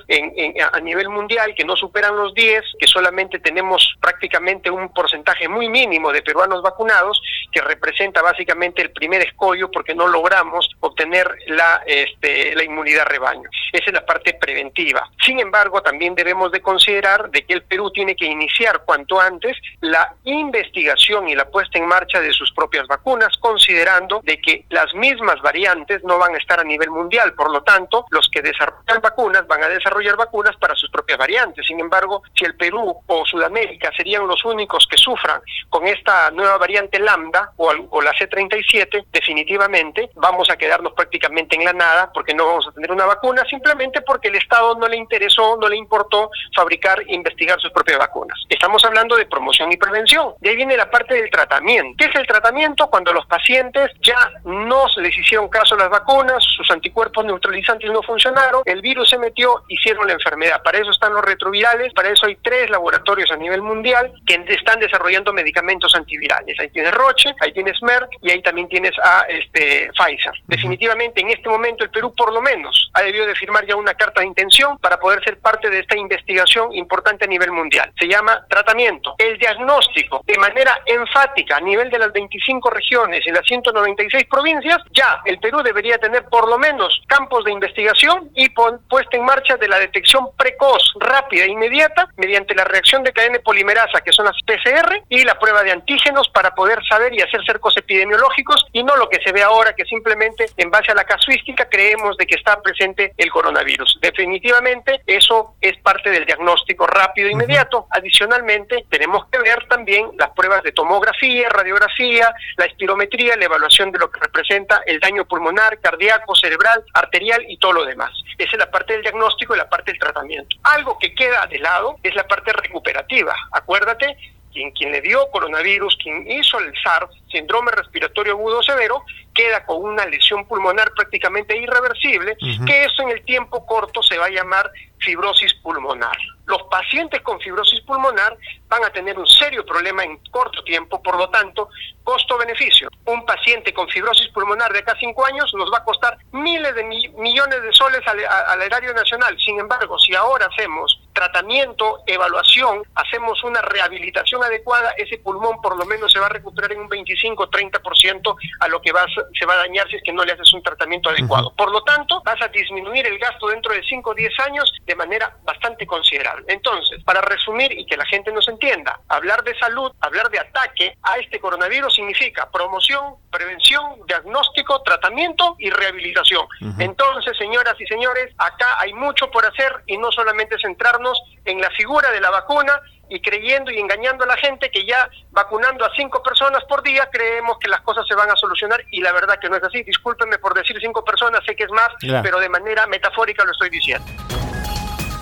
a 0.72 0.80
nivel 0.80 1.10
mundial, 1.10 1.54
que 1.56 1.66
no 1.66 1.76
superan 1.76 2.16
los 2.16 2.34
10, 2.34 2.61
que 2.80 2.88
solamente 2.88 3.40
tenemos 3.40 3.96
prácticamente 4.00 4.70
un 4.70 4.94
porcentaje 4.94 5.48
muy 5.48 5.70
mínimo 5.70 6.12
de 6.12 6.22
peruanos 6.22 6.62
vacunados, 6.62 7.22
que 7.52 7.62
representa 7.62 8.22
básicamente 8.22 8.82
el 8.82 8.92
primer 8.92 9.22
escollo 9.22 9.70
porque 9.70 9.94
no 9.94 10.08
logramos 10.08 10.70
obtener 10.80 11.28
la, 11.48 11.82
este, 11.86 12.56
la 12.56 12.64
inmunidad 12.64 13.06
rebaño. 13.06 13.50
Esa 13.72 13.86
es 13.88 13.94
la 13.94 14.06
parte 14.06 14.34
preventiva. 14.34 15.10
Sin 15.26 15.40
embargo, 15.40 15.82
también 15.82 16.16
debemos 16.16 16.52
de 16.52 16.62
considerar 16.62 17.30
de 17.30 17.46
que 17.46 17.54
el 17.54 17.64
Perú 17.64 17.92
tiene 17.92 18.16
que 18.16 18.26
iniciar 18.26 18.84
cuanto 18.86 19.20
antes 19.20 19.58
la 19.82 20.14
investigación 20.24 21.30
y 21.30 21.36
la 21.36 21.50
puesta 21.50 21.78
en 21.78 21.88
marcha 21.88 22.20
de 22.20 22.34
sus 22.34 22.52
propias 22.52 22.88
vacunas, 22.88 23.36
considerando 23.40 24.22
de 24.24 24.40
que 24.40 24.66
las 24.70 24.94
mismas 24.94 25.42
variantes 25.42 26.04
no 26.04 26.18
van 26.18 26.36
a 26.36 26.38
estar 26.38 26.60
a 26.60 26.64
nivel 26.64 26.90
mundial. 26.90 27.34
Por 27.34 27.52
lo 27.52 27.64
tanto, 27.64 28.06
los 28.10 28.30
que 28.30 28.42
desarrollan 28.42 29.02
vacunas 29.02 29.48
van 29.48 29.64
a 29.64 29.70
desarrollar 29.70 30.18
vacunas 30.18 30.56
para 30.58 30.76
sus 30.76 30.90
propias 30.90 31.18
variantes. 31.18 31.66
Sin 31.66 31.80
embargo, 31.80 32.24
si 32.36 32.46
el 32.46 32.51
Perú 32.56 33.02
o 33.08 33.26
Sudamérica 33.26 33.92
serían 33.96 34.28
los 34.28 34.44
únicos 34.46 34.88
que 34.90 34.98
sufran 34.98 35.42
con 35.70 35.88
esta 35.88 36.32
nueva 36.32 36.58
variante 36.58 37.00
lambda 37.00 37.52
o, 37.58 38.02
la 38.02 38.12
C37, 38.14 39.06
definitivamente 39.12 40.10
vamos 40.16 40.50
a 40.50 40.58
quedarnos 40.58 40.94
prácticamente 40.94 41.56
en 41.56 41.66
la 41.66 41.74
nada 41.74 42.12
porque 42.14 42.34
no 42.34 42.46
vamos 42.46 42.68
a 42.68 42.72
tener 42.72 42.92
una 42.92 43.06
vacuna, 43.06 43.44
simplemente 43.50 44.02
porque 44.02 44.30
el 44.30 44.36
Estado 44.36 44.76
no 44.76 44.88
le 44.88 44.98
interesó, 44.98 45.58
no 45.58 45.70
le 45.70 45.78
importó 45.78 46.30
fabricar 46.56 47.02
e 47.02 47.14
investigar 47.14 47.60
sus 47.60 47.72
propias 47.72 48.00
vacunas. 48.00 48.38
Estamos 48.50 48.84
hablando 48.84 49.16
de 49.16 49.26
promoción 49.26 49.72
y 49.72 49.78
prevención. 49.78 50.34
De 50.40 50.50
ahí 50.50 50.56
viene 50.56 50.76
la 50.78 50.90
parte 50.90 51.16
del 51.16 51.30
tratamiento. 51.30 51.96
¿Qué 51.98 52.06
es 52.06 52.16
el 52.16 52.28
tratamiento? 52.28 52.88
Cuando 52.88 53.14
los 53.14 53.26
pacientes 53.26 53.92
ya 54.02 54.32
no 54.44 54.88
les 54.98 55.18
hicieron 55.18 55.48
caso 55.50 55.76
a 55.76 55.80
las 55.80 55.90
vacunas, 55.90 56.44
sus 56.58 56.70
anticuerpos 56.72 57.26
neutralizantes 57.26 57.90
no 57.92 58.02
funcionaron, 58.02 58.62
el 58.66 58.82
virus 58.82 59.10
se 59.10 59.18
metió, 59.18 59.64
hicieron 59.68 60.08
la 60.08 60.14
enfermedad. 60.14 60.62
Para 60.64 60.80
eso 60.80 60.92
están 60.92 61.14
los 61.14 61.24
retrovirales, 61.24 61.94
para 61.94 62.10
eso 62.10 62.26
hay 62.26 62.36
tres 62.42 62.70
laboratorios 62.70 63.32
a 63.32 63.38
nivel 63.38 63.62
mundial 63.62 64.12
que 64.26 64.44
están 64.50 64.80
desarrollando 64.80 65.34
medicamentos 65.34 65.94
antivirales. 65.96 66.60
Ahí 66.60 66.70
tienes 66.70 66.94
Roche, 66.94 67.34
ahí 67.40 67.54
tienes 67.54 67.82
Merck 67.82 68.10
y 68.22 68.32
ahí 68.32 68.42
también 68.42 68.68
tienes 68.68 68.92
a 69.04 69.26
este, 69.30 69.90
Pfizer. 69.98 70.34
Definitivamente 70.48 71.22
en 71.22 71.30
este 71.30 71.50
momento 71.50 71.84
el 71.84 71.90
Perú 71.90 72.14
por 72.16 72.34
lo 72.34 72.42
menos 72.42 72.90
ha 72.94 73.02
debido 73.02 73.26
de 73.26 73.36
firmar 73.36 73.66
ya 73.66 73.76
una 73.76 73.94
carta 73.94 74.22
de 74.22 74.28
intención 74.28 74.78
para 74.80 75.00
poder 75.00 75.24
ser 75.24 75.40
parte 75.40 75.70
de 75.70 75.80
esta 75.80 75.98
investigación 75.98 76.74
importante 76.74 77.26
a 77.26 77.28
nivel 77.28 77.52
mundial. 77.52 77.92
Se 78.00 78.08
llama 78.08 78.46
tratamiento. 78.50 79.16
El 79.18 79.38
diagnóstico 79.38 80.22
de 80.26 80.38
manera 80.38 80.82
enfática 80.86 81.58
a 81.58 81.62
nivel 81.62 81.90
de 81.90 82.00
las 82.00 82.12
25 82.12 82.70
regiones 82.70 83.26
y 83.26 83.32
las 83.32 83.46
196 83.46 84.26
provincias, 84.26 84.78
ya 84.92 85.22
el 85.26 85.40
Perú 85.40 85.62
debería 85.64 85.98
tener 85.98 86.26
por 86.26 86.48
lo 86.48 86.58
menos 86.58 87.02
campos 87.08 87.46
de 87.46 87.52
investigación 87.52 88.30
y 88.36 88.50
puesta 88.50 89.18
en 89.18 89.26
marcha 89.26 89.58
de 89.58 89.68
la 89.68 89.80
detección 89.80 90.28
precoz, 90.38 90.94
rápida 91.00 91.46
e 91.46 91.52
inmediata 91.52 92.10
mediante 92.22 92.54
la 92.54 92.64
reacción 92.64 93.04
de 93.04 93.12
cadena 93.12 93.40
polimerasa, 93.40 94.02
que 94.02 94.14
son 94.14 94.26
las 94.26 94.38
PCR, 94.46 95.02
y 95.10 95.24
la 95.24 95.40
prueba 95.40 95.64
de 95.64 95.72
antígenos 95.72 96.30
para 96.30 96.54
poder 96.54 96.80
saber 96.88 97.14
y 97.14 97.22
hacer 97.22 97.44
cercos 97.46 97.76
epidemiológicos 97.76 98.66
y 98.72 98.84
no 98.84 98.96
lo 98.96 99.10
que 99.10 99.20
se 99.26 99.32
ve 99.32 99.42
ahora 99.42 99.74
que 99.74 99.86
simplemente 99.86 100.46
en 100.58 100.70
base 100.70 100.92
a 100.92 100.96
la 100.96 101.04
casuística 101.04 101.68
creemos 101.68 102.16
de 102.18 102.28
que 102.28 102.36
está 102.36 102.62
presente 102.62 103.14
el 103.18 103.32
coronavirus. 103.32 103.98
Definitivamente 104.02 105.02
eso 105.08 105.56
es 105.60 105.78
parte 105.80 106.12
del 106.12 106.26
diagnóstico 106.26 106.86
rápido 106.86 107.28
e 107.28 107.32
inmediato. 107.32 107.88
Adicionalmente 107.90 108.86
tenemos 108.90 109.26
que 109.32 109.40
ver 109.40 109.68
también 109.68 110.12
las 110.18 110.30
pruebas 110.32 110.64
de 110.64 110.72
tomografía, 110.72 111.50
radiografía, 111.50 112.34
la 112.58 112.66
espirometría, 112.66 113.36
la 113.36 113.46
evaluación 113.46 113.92
de 113.92 114.00
lo 114.00 114.12
que 114.12 114.20
representa 114.20 114.82
el 114.86 115.00
daño 115.00 115.26
pulmonar, 115.26 115.80
cardíaco, 115.80 116.36
cerebral, 116.36 116.84
arterial 116.94 117.44
y 117.48 117.58
todo 117.58 117.74
lo 117.74 117.86
demás. 117.86 118.12
Esa 118.38 118.52
es 118.54 118.60
la 118.60 118.72
parte 118.72 118.94
del 118.94 119.02
diagnóstico 119.02 119.56
y 119.56 119.58
la 119.58 119.70
parte 119.70 119.92
del 119.92 120.00
tratamiento. 120.00 120.58
Algo 120.64 120.98
que 121.00 121.14
queda 121.14 121.46
de 121.48 121.60
lado 121.60 121.98
es 122.04 122.11
la 122.16 122.28
parte 122.28 122.52
recuperativa. 122.54 123.34
Acuérdate 123.52 124.18
quien, 124.52 124.72
quien 124.72 124.92
le 124.92 125.02
dio 125.02 125.30
coronavirus, 125.32 125.98
quien 125.98 126.30
hizo 126.30 126.60
el 126.60 126.74
SARS, 126.84 127.10
síndrome 127.32 127.72
respiratorio 127.72 128.34
agudo 128.34 128.62
severo, 128.62 129.04
queda 129.34 129.66
con 129.66 129.84
una 129.84 130.06
lesión 130.06 130.46
pulmonar 130.46 130.92
prácticamente 130.94 131.58
irreversible, 131.58 132.36
que 132.66 132.86
eso 132.86 133.02
en 133.04 133.10
el 133.10 133.24
tiempo 133.24 133.66
corto 133.66 134.04
se 134.04 134.18
va 134.18 134.26
a 134.26 134.30
llamar 134.30 134.70
fibrosis 135.00 135.54
pulmonar. 135.56 136.18
Los 136.46 136.64
pacientes 136.64 137.22
con 137.22 137.40
fibrosis 137.40 137.80
pulmonar 137.82 138.38
van 138.68 138.84
a 138.84 138.90
tener 138.90 139.18
un 139.18 139.26
serio 139.26 139.66
problema 139.66 140.04
en 140.04 140.18
corto 140.30 140.64
tiempo, 140.64 141.02
por 141.02 141.18
lo 141.18 141.30
tanto, 141.30 141.70
costo-beneficio. 142.04 142.90
Un 143.06 143.26
paciente 143.26 143.74
con 143.74 143.88
fibrosis 143.88 144.28
pulmonar 144.30 144.74
de 144.74 144.80
acá 144.80 144.92
a 144.92 145.00
cinco 145.00 145.26
años 145.26 145.52
nos 145.54 145.72
va 145.72 145.78
a 145.78 145.84
costar 145.84 146.18
miles 146.32 146.76
de 146.76 146.84
millones 146.84 147.64
de 147.64 147.72
soles 147.72 148.02
al, 148.06 148.20
al 148.26 148.62
erario 148.62 148.94
nacional. 148.94 149.38
Sin 149.40 149.60
embargo, 149.60 149.98
si 149.98 150.14
ahora 150.14 150.48
hacemos 150.52 151.00
tratamiento, 151.14 152.04
evaluación, 152.06 152.84
hacemos 152.96 153.44
una 153.44 153.62
rehabilitación 153.62 154.44
adecuada, 154.44 154.92
ese 154.98 155.18
pulmón 155.20 155.62
por 155.62 155.78
lo 155.78 155.86
menos 155.86 156.12
se 156.12 156.20
va 156.20 156.26
a 156.28 156.30
recuperar 156.30 156.74
en 156.74 156.82
un 156.82 156.90
25-30% 157.22 158.36
a 158.60 158.68
lo 158.68 158.82
que 158.82 158.92
va 158.92 159.06
se 159.08 159.46
va 159.46 159.54
a 159.54 159.58
dañar 159.58 159.88
si 159.90 159.98
es 159.98 160.04
que 160.04 160.14
no 160.14 160.24
le 160.24 160.34
haces 160.34 160.54
un 160.54 160.64
tratamiento 160.64 161.10
adecuado. 161.10 161.54
Por 161.56 161.72
lo 161.72 161.84
tanto, 161.84 162.22
vas 162.24 162.42
a 162.42 162.48
disminuir 162.48 163.06
el 163.08 163.18
gasto 163.18 163.48
dentro 163.48 163.74
de 163.74 163.82
5 163.84 164.10
o 164.10 164.14
10 164.14 164.40
años 164.48 164.72
de 164.86 164.96
manera 164.96 165.36
bastante 165.44 165.86
considerable. 165.86 166.46
Entonces, 166.48 167.04
para 167.04 167.22
resumir 167.22 167.72
y 167.72 167.86
que 167.86 167.98
la 167.98 168.06
gente 168.06 168.32
nos 168.32 168.48
entienda, 168.48 169.00
hablar 169.08 169.44
de 169.44 169.58
salud, 169.58 169.92
hablar 170.00 170.30
de 170.30 170.40
ataque 170.40 170.98
a 171.04 171.18
este 171.18 171.40
coronavirus 171.40 171.94
significa 171.94 172.50
promoción, 172.52 173.16
prevención, 173.32 173.96
diagnóstico, 174.08 174.82
tratamiento 174.84 175.56
y 175.60 175.70
rehabilitación. 175.70 176.46
Entonces, 176.80 177.38
señoras 177.38 177.76
y 177.80 177.86
señores, 177.86 178.34
acá 178.38 178.80
hay 178.80 178.94
mucho 178.94 179.30
por 179.32 179.46
hacer 179.46 179.84
y 179.88 179.98
no 179.98 180.12
solamente 180.12 180.58
centrarnos 180.60 181.22
en 181.46 181.60
la 181.62 181.70
figura 181.72 182.12
de 182.12 182.22
la 182.22 182.30
vacuna, 182.30 182.82
y 183.12 183.20
creyendo 183.20 183.72
y 183.72 183.78
engañando 183.78 184.24
a 184.24 184.28
la 184.28 184.38
gente 184.38 184.72
que 184.72 184.86
ya 184.86 185.10
vacunando 185.32 185.84
a 185.84 185.92
cinco 185.96 186.24
personas 186.24 186.64
por 186.64 186.82
día 186.82 187.10
creemos 187.12 187.58
que 187.60 187.68
las 187.68 187.82
cosas 187.82 188.06
se 188.08 188.16
van 188.16 188.32
a 188.32 188.36
solucionar 188.38 188.82
y 188.90 189.02
la 189.02 189.12
verdad 189.12 189.38
que 189.38 189.50
no 189.50 189.58
es 189.58 189.64
así. 189.64 189.84
Discúlpenme 189.84 190.40
por 190.40 190.54
decir 190.54 190.78
cinco 190.80 191.04
personas, 191.04 191.42
sé 191.46 191.54
que 191.54 191.66
es 191.66 191.72
más, 191.72 191.90
pero 192.24 192.40
de 192.40 192.48
manera 192.48 192.88
metafórica 192.88 193.44
lo 193.44 193.52
estoy 193.52 193.70
diciendo. 193.70 194.06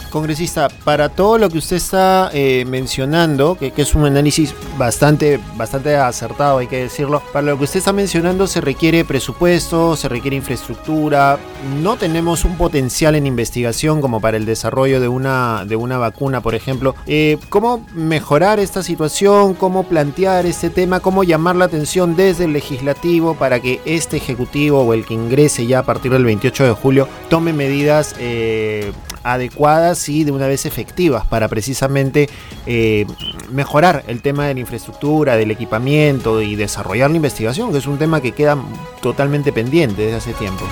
Congresista, 0.10 0.69
para 0.84 1.10
todo 1.10 1.38
lo 1.38 1.50
que 1.50 1.58
usted 1.58 1.78
está 1.78 2.30
eh, 2.34 2.65
mencionando, 2.67 3.58
que, 3.58 3.74
es 3.76 3.95
un 3.95 4.06
análisis 4.06 4.54
bastante, 4.78 5.39
bastante 5.56 5.95
acertado, 5.95 6.58
hay 6.58 6.67
que 6.67 6.82
decirlo, 6.82 7.22
para 7.32 7.48
lo 7.48 7.58
que 7.58 7.63
usted 7.63 7.80
está 7.80 7.93
mencionando 7.93 8.48
se 8.48 8.62
requiere 8.62 9.06
presupuesto, 9.06 9.95
se 9.95 10.10
requiere 10.10 10.36
infraestructura, 10.36 11.39
no 11.82 11.98
tenemos 11.98 12.45
un 12.45 12.58
potencial 12.58 13.15
en 13.15 13.26
investigación 13.26 14.02
como 14.02 14.19
para 14.19 14.38
el 14.38 14.45
desarrollo 14.45 15.00
de 15.00 15.08
una, 15.08 15.65
de 15.65 15.76
una 15.76 15.98
vacuna, 15.98 16.41
por 16.41 16.56
ejemplo. 16.56 16.95
Eh, 17.08 17.38
¿Cómo 17.50 17.86
mejorar 17.93 18.60
esta 18.60 18.84
situación? 18.84 19.54
¿Cómo 19.54 19.84
plantear 19.84 20.45
este 20.45 20.69
tema? 20.69 21.00
¿Cómo 21.00 21.24
llamar 21.24 21.56
la 21.56 21.65
atención 21.65 22.15
desde 22.15 22.45
el 22.45 22.54
legislativo 22.54 23.36
para 23.36 23.60
que 23.60 23.82
este 23.86 24.17
ejecutivo 24.17 24.82
o 24.82 24.93
el 24.93 25.06
que 25.06 25.13
ingrese 25.13 25.65
ya 25.65 25.80
a 25.80 25.84
partir 25.84 26.12
del 26.12 26.26
28 26.26 26.63
de 26.65 26.72
julio 26.72 27.08
tome 27.30 27.54
medidas 27.54 28.15
eh, 28.19 28.91
adecuadas 29.34 30.08
y 30.10 30.24
de 30.24 30.32
una 30.32 30.48
vez 30.48 30.65
efectivas 30.65 31.26
para 31.26 31.48
precisamente 31.48 32.30
eh, 32.65 33.06
mejorar 33.52 34.04
el 34.08 34.22
tema 34.22 34.48
de 34.48 34.54
la 34.54 34.60
infraestructura, 34.60 35.36
del 35.38 35.52
equipamiento 35.52 36.42
y 36.42 36.56
desarrollar 36.56 37.10
la 37.10 37.18
investigación, 37.18 37.72
que 37.72 37.78
es 37.78 37.88
un 37.88 37.98
tema 37.98 38.22
que 38.22 38.32
queda 38.32 38.58
totalmente 39.02 39.52
pendiente 39.52 40.04
desde 40.04 40.18
hace 40.18 40.34
tiempo. 40.34 40.65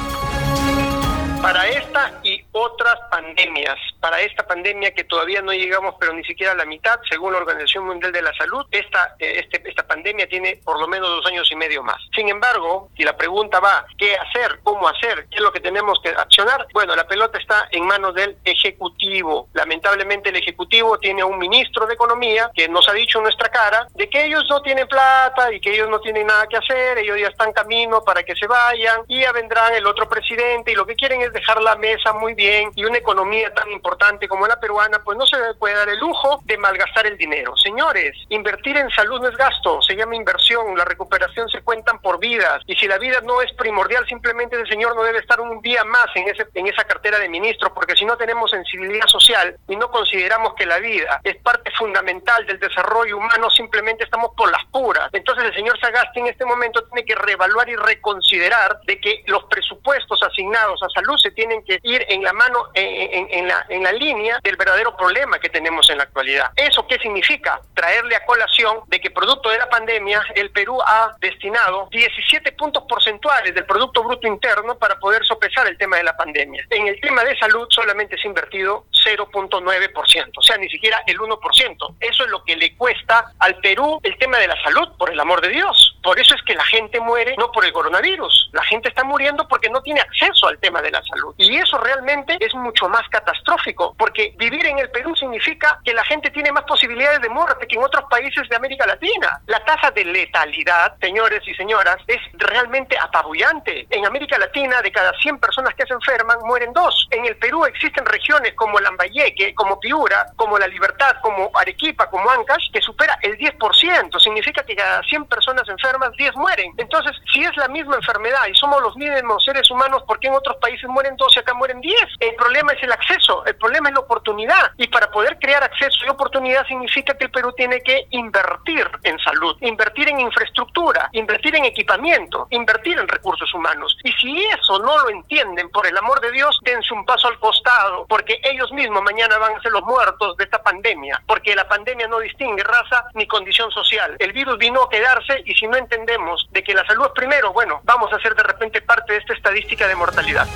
Para 1.41 1.67
esta 1.69 2.19
otras 2.57 2.95
pandemias. 3.09 3.77
Para 3.99 4.21
esta 4.21 4.45
pandemia 4.45 4.93
que 4.93 5.03
todavía 5.03 5.41
no 5.41 5.53
llegamos, 5.53 5.95
pero 5.99 6.13
ni 6.13 6.23
siquiera 6.23 6.53
a 6.53 6.55
la 6.55 6.65
mitad, 6.65 6.99
según 7.09 7.33
la 7.33 7.39
Organización 7.39 7.85
Mundial 7.85 8.11
de 8.11 8.21
la 8.21 8.33
Salud, 8.33 8.65
esta, 8.71 9.15
eh, 9.19 9.43
este, 9.43 9.61
esta 9.69 9.85
pandemia 9.85 10.27
tiene 10.27 10.59
por 10.63 10.79
lo 10.79 10.87
menos 10.87 11.09
dos 11.09 11.25
años 11.27 11.49
y 11.51 11.55
medio 11.55 11.83
más. 11.83 11.97
Sin 12.15 12.29
embargo, 12.29 12.89
si 12.95 13.03
la 13.03 13.15
pregunta 13.15 13.59
va, 13.59 13.85
¿qué 13.97 14.15
hacer? 14.15 14.59
¿Cómo 14.63 14.87
hacer? 14.87 15.27
¿Qué 15.29 15.37
es 15.37 15.41
lo 15.41 15.51
que 15.51 15.59
tenemos 15.59 15.99
que 16.01 16.09
accionar? 16.09 16.67
Bueno, 16.73 16.95
la 16.95 17.07
pelota 17.07 17.37
está 17.37 17.67
en 17.71 17.85
manos 17.85 18.15
del 18.15 18.37
Ejecutivo. 18.43 19.49
Lamentablemente 19.53 20.29
el 20.29 20.37
Ejecutivo 20.37 20.97
tiene 20.99 21.23
un 21.23 21.37
ministro 21.37 21.85
de 21.85 21.93
Economía 21.93 22.49
que 22.55 22.67
nos 22.67 22.87
ha 22.89 22.93
dicho 22.93 23.19
en 23.19 23.25
nuestra 23.25 23.49
cara 23.49 23.87
de 23.93 24.09
que 24.09 24.25
ellos 24.25 24.45
no 24.49 24.61
tienen 24.61 24.87
plata 24.87 25.53
y 25.53 25.59
que 25.59 25.73
ellos 25.73 25.89
no 25.89 25.99
tienen 25.99 26.27
nada 26.27 26.47
que 26.47 26.57
hacer, 26.57 26.97
ellos 26.97 27.17
ya 27.19 27.27
están 27.27 27.51
camino 27.51 28.03
para 28.03 28.23
que 28.23 28.35
se 28.35 28.47
vayan 28.47 29.01
y 29.07 29.21
ya 29.21 29.31
vendrán 29.31 29.73
el 29.73 29.85
otro 29.85 30.07
presidente 30.07 30.71
y 30.71 30.75
lo 30.75 30.85
que 30.85 30.95
quieren 30.95 31.21
es 31.21 31.33
dejar 31.33 31.61
la 31.61 31.75
mesa 31.75 32.13
muy 32.13 32.33
bien 32.33 32.46
y 32.75 32.85
una 32.85 32.97
economía 32.97 33.53
tan 33.53 33.71
importante 33.71 34.27
como 34.27 34.47
la 34.47 34.59
peruana, 34.59 34.99
pues 35.03 35.17
no 35.17 35.25
se 35.25 35.37
puede 35.59 35.75
dar 35.75 35.89
el 35.89 35.99
lujo 35.99 36.39
de 36.45 36.57
malgastar 36.57 37.05
el 37.05 37.17
dinero. 37.17 37.55
Señores, 37.57 38.15
invertir 38.29 38.77
en 38.77 38.89
salud 38.91 39.21
no 39.21 39.27
es 39.27 39.37
gasto, 39.37 39.81
se 39.81 39.95
llama 39.95 40.15
inversión, 40.15 40.77
la 40.77 40.85
recuperación 40.85 41.49
se 41.49 41.61
cuentan 41.61 41.99
por 41.99 42.19
vidas 42.19 42.61
y 42.65 42.75
si 42.75 42.87
la 42.87 42.97
vida 42.97 43.21
no 43.21 43.41
es 43.41 43.51
primordial, 43.53 44.07
simplemente 44.07 44.55
el 44.55 44.67
señor 44.67 44.95
no 44.95 45.03
debe 45.03 45.19
estar 45.19 45.39
un 45.41 45.61
día 45.61 45.83
más 45.83 46.07
en, 46.15 46.29
ese, 46.29 46.47
en 46.53 46.67
esa 46.67 46.83
cartera 46.85 47.19
de 47.19 47.29
ministro, 47.29 47.73
porque 47.73 47.95
si 47.95 48.05
no 48.05 48.17
tenemos 48.17 48.51
sensibilidad 48.51 49.07
social 49.07 49.57
y 49.67 49.75
no 49.75 49.91
consideramos 49.91 50.53
que 50.55 50.65
la 50.65 50.79
vida 50.79 51.19
es 51.23 51.35
parte 51.37 51.71
fundamental 51.71 52.45
del 52.45 52.59
desarrollo 52.59 53.17
humano, 53.17 53.49
simplemente 53.49 54.03
estamos 54.03 54.31
por 54.35 54.51
las 54.51 54.63
puras. 54.65 55.09
Entonces 55.13 55.45
el 55.45 55.53
señor 55.53 55.79
Sagasti 55.79 56.19
en 56.19 56.27
este 56.27 56.45
momento 56.45 56.83
tiene 56.85 57.05
que 57.05 57.15
reevaluar 57.15 57.67
y 57.69 57.75
reconsiderar 57.75 58.79
de 58.85 58.99
que 58.99 59.23
los 59.27 59.43
presupuestos 59.45 60.21
asignados 60.23 60.81
a 60.83 60.89
salud 60.89 61.17
se 61.17 61.31
tienen 61.31 61.63
que 61.63 61.79
ir 61.83 62.05
en 62.09 62.23
la 62.23 62.33
mano, 62.37 62.69
en, 62.73 63.47
la, 63.47 63.65
en 63.67 63.83
la 63.83 63.91
línea 63.91 64.39
del 64.43 64.55
verdadero 64.55 64.95
problema 64.95 65.39
que 65.39 65.49
tenemos 65.49 65.89
en 65.89 65.97
la 65.97 66.03
actualidad. 66.03 66.51
¿Eso 66.55 66.87
qué 66.87 66.97
significa? 66.99 67.59
Traerle 67.73 68.15
a 68.15 68.25
colación 68.25 68.81
de 68.87 68.99
que 69.01 69.11
producto 69.11 69.49
de 69.49 69.57
la 69.57 69.69
pandemia 69.69 70.23
el 70.35 70.51
Perú 70.51 70.79
ha 70.85 71.15
destinado 71.19 71.87
17 71.91 72.51
puntos 72.53 72.83
porcentuales 72.87 73.53
del 73.53 73.65
Producto 73.65 74.03
Bruto 74.03 74.27
Interno 74.27 74.77
para 74.77 74.99
poder 74.99 75.25
sopesar 75.25 75.67
el 75.67 75.77
tema 75.77 75.97
de 75.97 76.03
la 76.03 76.15
pandemia. 76.15 76.65
En 76.69 76.87
el 76.87 76.99
tema 77.01 77.23
de 77.23 77.37
salud 77.37 77.67
solamente 77.69 78.17
se 78.17 78.27
ha 78.27 78.29
invertido 78.29 78.85
0.9%, 79.05 80.31
o 80.35 80.41
sea, 80.41 80.57
ni 80.57 80.69
siquiera 80.69 81.01
el 81.07 81.17
1%. 81.17 81.95
Eso 81.99 82.23
es 82.23 82.29
lo 82.29 82.43
que 82.43 82.55
le 82.55 82.75
cuesta 82.75 83.31
al 83.39 83.55
Perú 83.57 83.99
el 84.03 84.17
tema 84.17 84.37
de 84.37 84.47
la 84.47 84.61
salud, 84.63 84.89
por 84.97 85.11
el 85.11 85.19
amor 85.19 85.41
de 85.41 85.49
Dios. 85.49 85.96
Por 86.07 86.17
eso 86.17 86.35
es 86.35 86.41
que 86.43 86.55
la 86.55 86.63
gente 86.63 87.01
muere 87.01 87.35
no 87.37 87.51
por 87.51 87.65
el 87.65 87.73
coronavirus, 87.73 88.51
la 88.53 88.63
gente 88.63 88.87
está 88.87 89.03
muriendo 89.03 89.45
porque 89.45 89.69
no 89.69 89.81
tiene 89.81 89.99
acceso 89.99 90.47
al 90.47 90.57
tema 90.57 90.81
de 90.81 90.89
la 90.89 91.03
salud. 91.03 91.35
Y 91.37 91.57
eso 91.57 91.77
realmente 91.79 92.37
es 92.39 92.55
mucho 92.55 92.87
más 92.87 93.05
catastrófico, 93.09 93.93
porque 93.97 94.33
vivir 94.37 94.65
en 94.67 94.79
el 94.79 94.89
Perú 94.89 95.13
significa 95.17 95.81
que 95.83 95.93
la 95.93 96.05
gente 96.05 96.29
tiene 96.29 96.53
más 96.53 96.63
posibilidades 96.63 97.19
de 97.19 97.27
muerte 97.27 97.67
que 97.67 97.75
en 97.75 97.83
otros 97.83 98.05
países 98.09 98.47
de 98.47 98.55
América 98.55 98.87
Latina. 98.87 99.41
La 99.47 99.59
tasa 99.65 99.91
de 99.91 100.05
letalidad, 100.05 100.95
señores 101.01 101.45
y 101.45 101.53
señoras, 101.55 101.97
es 102.07 102.21
realmente 102.35 102.97
apabullante. 102.97 103.85
En 103.89 104.05
América 104.05 104.37
Latina, 104.37 104.81
de 104.81 104.93
cada 104.93 105.11
100 105.11 105.39
personas 105.39 105.75
que 105.75 105.85
se 105.85 105.93
enferman, 105.93 106.39
mueren 106.45 106.71
dos. 106.71 107.09
En 107.11 107.25
el 107.25 107.35
Perú 107.35 107.65
existen 107.65 108.05
regiones 108.05 108.53
como 108.53 108.79
Lambayeque, 108.79 109.53
como 109.55 109.77
Piura, 109.77 110.27
como 110.37 110.57
La 110.57 110.67
Libertad, 110.67 111.17
como 111.21 111.51
Arequipa, 111.53 112.09
como 112.09 112.29
Ancash, 112.29 112.71
que 112.71 112.81
supera 112.81 113.19
el 113.23 113.37
10%. 113.37 114.21
Significa 114.21 114.63
que 114.63 114.73
cada 114.73 115.03
100 115.03 115.25
personas 115.25 115.67
enfermas, 115.97 116.17
10 116.17 116.35
mueren. 116.35 116.73
Entonces, 116.77 117.15
si 117.33 117.43
es 117.43 117.55
la 117.57 117.67
misma 117.67 117.95
enfermedad 117.95 118.47
y 118.49 118.55
somos 118.55 118.81
los 118.81 118.95
mismos 118.95 119.43
seres 119.43 119.69
humanos, 119.69 120.03
¿por 120.07 120.19
qué 120.19 120.27
en 120.27 120.35
otros 120.35 120.57
países 120.57 120.87
mueren 120.89 121.15
dos 121.17 121.35
y 121.35 121.39
acá 121.39 121.53
mueren 121.53 121.81
10? 121.81 121.95
El 122.19 122.35
problema 122.35 122.73
es 122.73 122.83
el 122.83 122.91
acceso, 122.91 123.45
el 123.45 123.55
problema 123.55 123.89
es 123.89 123.95
la 123.95 124.01
oportunidad. 124.01 124.71
Y 124.77 124.87
para 124.87 125.09
poder 125.11 125.37
crear 125.39 125.63
acceso 125.63 126.05
y 126.05 126.09
oportunidad 126.09 126.65
significa 126.67 127.17
que 127.17 127.25
el 127.25 127.31
Perú 127.31 127.53
tiene 127.55 127.81
que 127.81 128.07
invertir 128.11 128.89
en 129.03 129.17
salud, 129.19 129.55
invertir 129.61 130.09
en 130.09 130.19
infraestructura, 130.19 131.09
invertir 131.13 131.55
en 131.55 131.65
equipamiento, 131.65 132.47
invertir 132.51 132.97
en 132.97 133.07
recursos 133.07 133.53
humanos. 133.53 133.97
Y 134.03 134.11
si 134.13 134.43
eso 134.45 134.79
no 134.79 134.97
lo 134.99 135.09
entienden, 135.09 135.69
por 135.69 135.85
el 135.87 135.97
amor 135.97 136.19
de 136.21 136.31
Dios, 136.31 136.59
dense 136.63 136.93
un 136.93 137.05
paso 137.05 137.27
al 137.27 137.39
costado, 137.39 138.05
porque 138.07 138.39
ellos 138.43 138.71
mismos 138.71 139.03
mañana 139.03 139.37
van 139.37 139.55
a 139.55 139.61
ser 139.61 139.71
los 139.71 139.83
muertos 139.83 140.37
de 140.37 140.43
esta 140.43 140.61
pandemia, 140.61 141.21
porque 141.25 141.55
la 141.55 141.67
pandemia 141.67 142.07
no 142.07 142.19
distingue 142.19 142.63
raza 142.63 143.05
ni 143.13 143.27
condición 143.27 143.71
social. 143.71 144.15
El 144.19 144.33
virus 144.33 144.57
vino 144.57 144.83
a 144.83 144.89
quedarse 144.89 145.41
y 145.45 145.53
si 145.53 145.67
no 145.67 145.76
entendemos 145.77 146.47
de 146.51 146.63
que 146.63 146.73
la 146.73 146.85
salud 146.85 147.05
es 147.05 147.11
primero, 147.13 147.53
bueno, 147.53 147.81
vamos 147.83 148.11
a 148.13 148.19
ser 148.19 148.35
de 148.35 148.43
repente 148.43 148.81
parte 148.81 149.13
de 149.13 149.19
esta 149.19 149.33
estadística 149.33 149.87
de 149.87 149.95
mortalidad. 149.95 150.47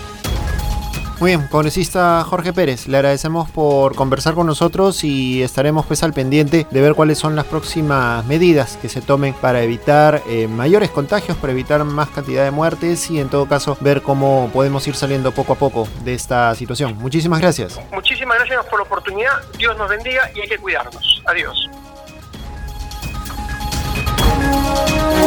Muy 1.22 1.36
bien, 1.36 1.48
congresista 1.50 2.24
Jorge 2.24 2.52
Pérez, 2.52 2.88
le 2.88 2.98
agradecemos 2.98 3.48
por 3.52 3.96
conversar 3.96 4.34
con 4.34 4.48
nosotros 4.48 5.04
y 5.04 5.44
estaremos 5.44 5.86
pues 5.86 6.02
al 6.02 6.14
pendiente 6.14 6.66
de 6.72 6.82
ver 6.82 6.96
cuáles 6.96 7.20
son 7.20 7.36
las 7.36 7.46
próximas 7.46 8.26
medidas 8.26 8.76
que 8.78 8.90
se 8.90 9.02
tomen 9.02 9.36
para 9.36 9.62
evitar 9.62 10.24
eh, 10.28 10.48
mayores 10.48 10.90
contagios, 10.90 11.38
para 11.38 11.54
evitar 11.54 11.84
más 11.84 12.10
cantidad 12.10 12.44
de 12.44 12.50
muertes 12.50 13.12
y 13.12 13.20
en 13.20 13.30
todo 13.30 13.48
caso 13.48 13.78
ver 13.82 14.02
cómo 14.02 14.50
podemos 14.52 14.88
ir 14.88 14.96
saliendo 14.96 15.32
poco 15.32 15.54
a 15.54 15.58
poco 15.58 15.88
de 16.04 16.16
esta 16.16 16.56
situación. 16.56 16.98
Muchísimas 16.98 17.40
gracias. 17.40 17.80
Muchísimas 17.92 18.40
gracias 18.40 18.66
por 18.66 18.80
la 18.80 18.86
oportunidad, 18.86 19.44
Dios 19.60 19.78
nos 19.78 19.92
bendiga 19.92 20.28
y 20.34 20.42
hay 20.42 20.48
que 20.48 20.58
cuidarnos. 20.58 21.22
Adiós. 21.28 21.70
Thank 24.52 25.16
you. 25.16 25.21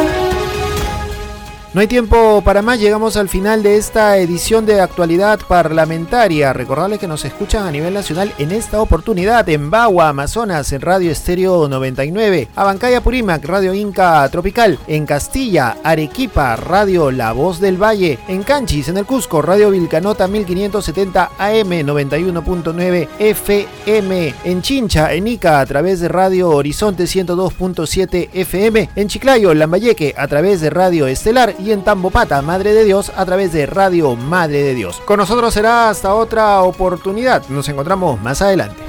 No 1.75 1.81
hay 1.81 1.87
tiempo 1.87 2.41
para 2.41 2.61
más, 2.61 2.79
llegamos 2.79 3.17
al 3.17 3.27
final 3.27 3.61
de 3.61 3.75
esta 3.75 4.17
edición 4.17 4.65
de 4.65 4.79
actualidad 4.79 5.41
parlamentaria. 5.45 6.53
Recordarles 6.53 6.99
que 6.99 7.07
nos 7.09 7.25
escuchan 7.25 7.67
a 7.67 7.71
nivel 7.71 7.93
nacional 7.93 8.31
en 8.37 8.53
esta 8.53 8.79
oportunidad 8.79 9.49
en 9.49 9.69
Bagua, 9.69 10.07
Amazonas, 10.07 10.71
en 10.71 10.79
Radio 10.79 11.11
Estéreo 11.11 11.67
99, 11.67 12.47
Abancaya 12.55 13.01
Purímac, 13.01 13.43
Radio 13.43 13.73
Inca 13.73 14.25
Tropical, 14.29 14.79
en 14.87 15.05
Castilla, 15.05 15.75
Arequipa, 15.83 16.55
Radio 16.55 17.11
La 17.11 17.33
Voz 17.33 17.59
del 17.59 17.75
Valle, 17.75 18.19
en 18.29 18.43
Canchis, 18.43 18.87
en 18.87 18.95
el 18.95 19.05
Cusco, 19.05 19.41
Radio 19.41 19.69
Vilcanota 19.71 20.29
1570 20.29 21.31
AM 21.37 21.71
91.9 21.71 23.09
FM, 23.19 24.33
en 24.45 24.61
Chincha, 24.61 25.13
en 25.13 25.27
Ica, 25.27 25.59
a 25.59 25.65
través 25.65 25.99
de 25.99 26.07
Radio 26.07 26.51
Horizonte 26.51 27.03
102.7 27.03 28.29
FM, 28.31 28.91
en 28.95 29.07
Chiclayo, 29.09 29.53
Lambayeque, 29.53 30.15
a 30.17 30.25
través 30.29 30.61
de 30.61 30.69
Radio 30.69 31.07
Estelar 31.07 31.53
y 31.65 31.71
en 31.71 31.83
Tambopata, 31.83 32.41
Madre 32.41 32.73
de 32.73 32.83
Dios, 32.83 33.11
a 33.15 33.25
través 33.25 33.51
de 33.51 33.65
Radio 33.65 34.15
Madre 34.15 34.61
de 34.61 34.75
Dios. 34.75 35.01
Con 35.05 35.17
nosotros 35.17 35.53
será 35.53 35.89
hasta 35.89 36.13
otra 36.13 36.61
oportunidad. 36.61 37.47
Nos 37.49 37.67
encontramos 37.69 38.21
más 38.21 38.41
adelante. 38.41 38.81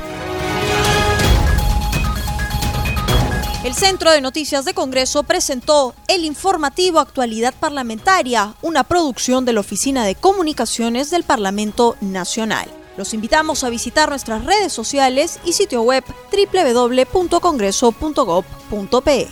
El 3.64 3.74
Centro 3.74 4.12
de 4.12 4.20
Noticias 4.20 4.64
de 4.64 4.74
Congreso 4.74 5.24
presentó 5.24 5.94
el 6.06 6.24
informativo 6.24 7.00
Actualidad 7.00 7.52
Parlamentaria, 7.58 8.54
una 8.62 8.84
producción 8.84 9.44
de 9.44 9.54
la 9.54 9.60
Oficina 9.60 10.04
de 10.04 10.14
Comunicaciones 10.14 11.10
del 11.10 11.24
Parlamento 11.24 11.96
Nacional. 12.00 12.68
Los 12.96 13.12
invitamos 13.12 13.64
a 13.64 13.70
visitar 13.70 14.08
nuestras 14.08 14.44
redes 14.44 14.72
sociales 14.72 15.40
y 15.44 15.54
sitio 15.54 15.82
web 15.82 16.04
www.congreso.gov.pe. 16.30 19.28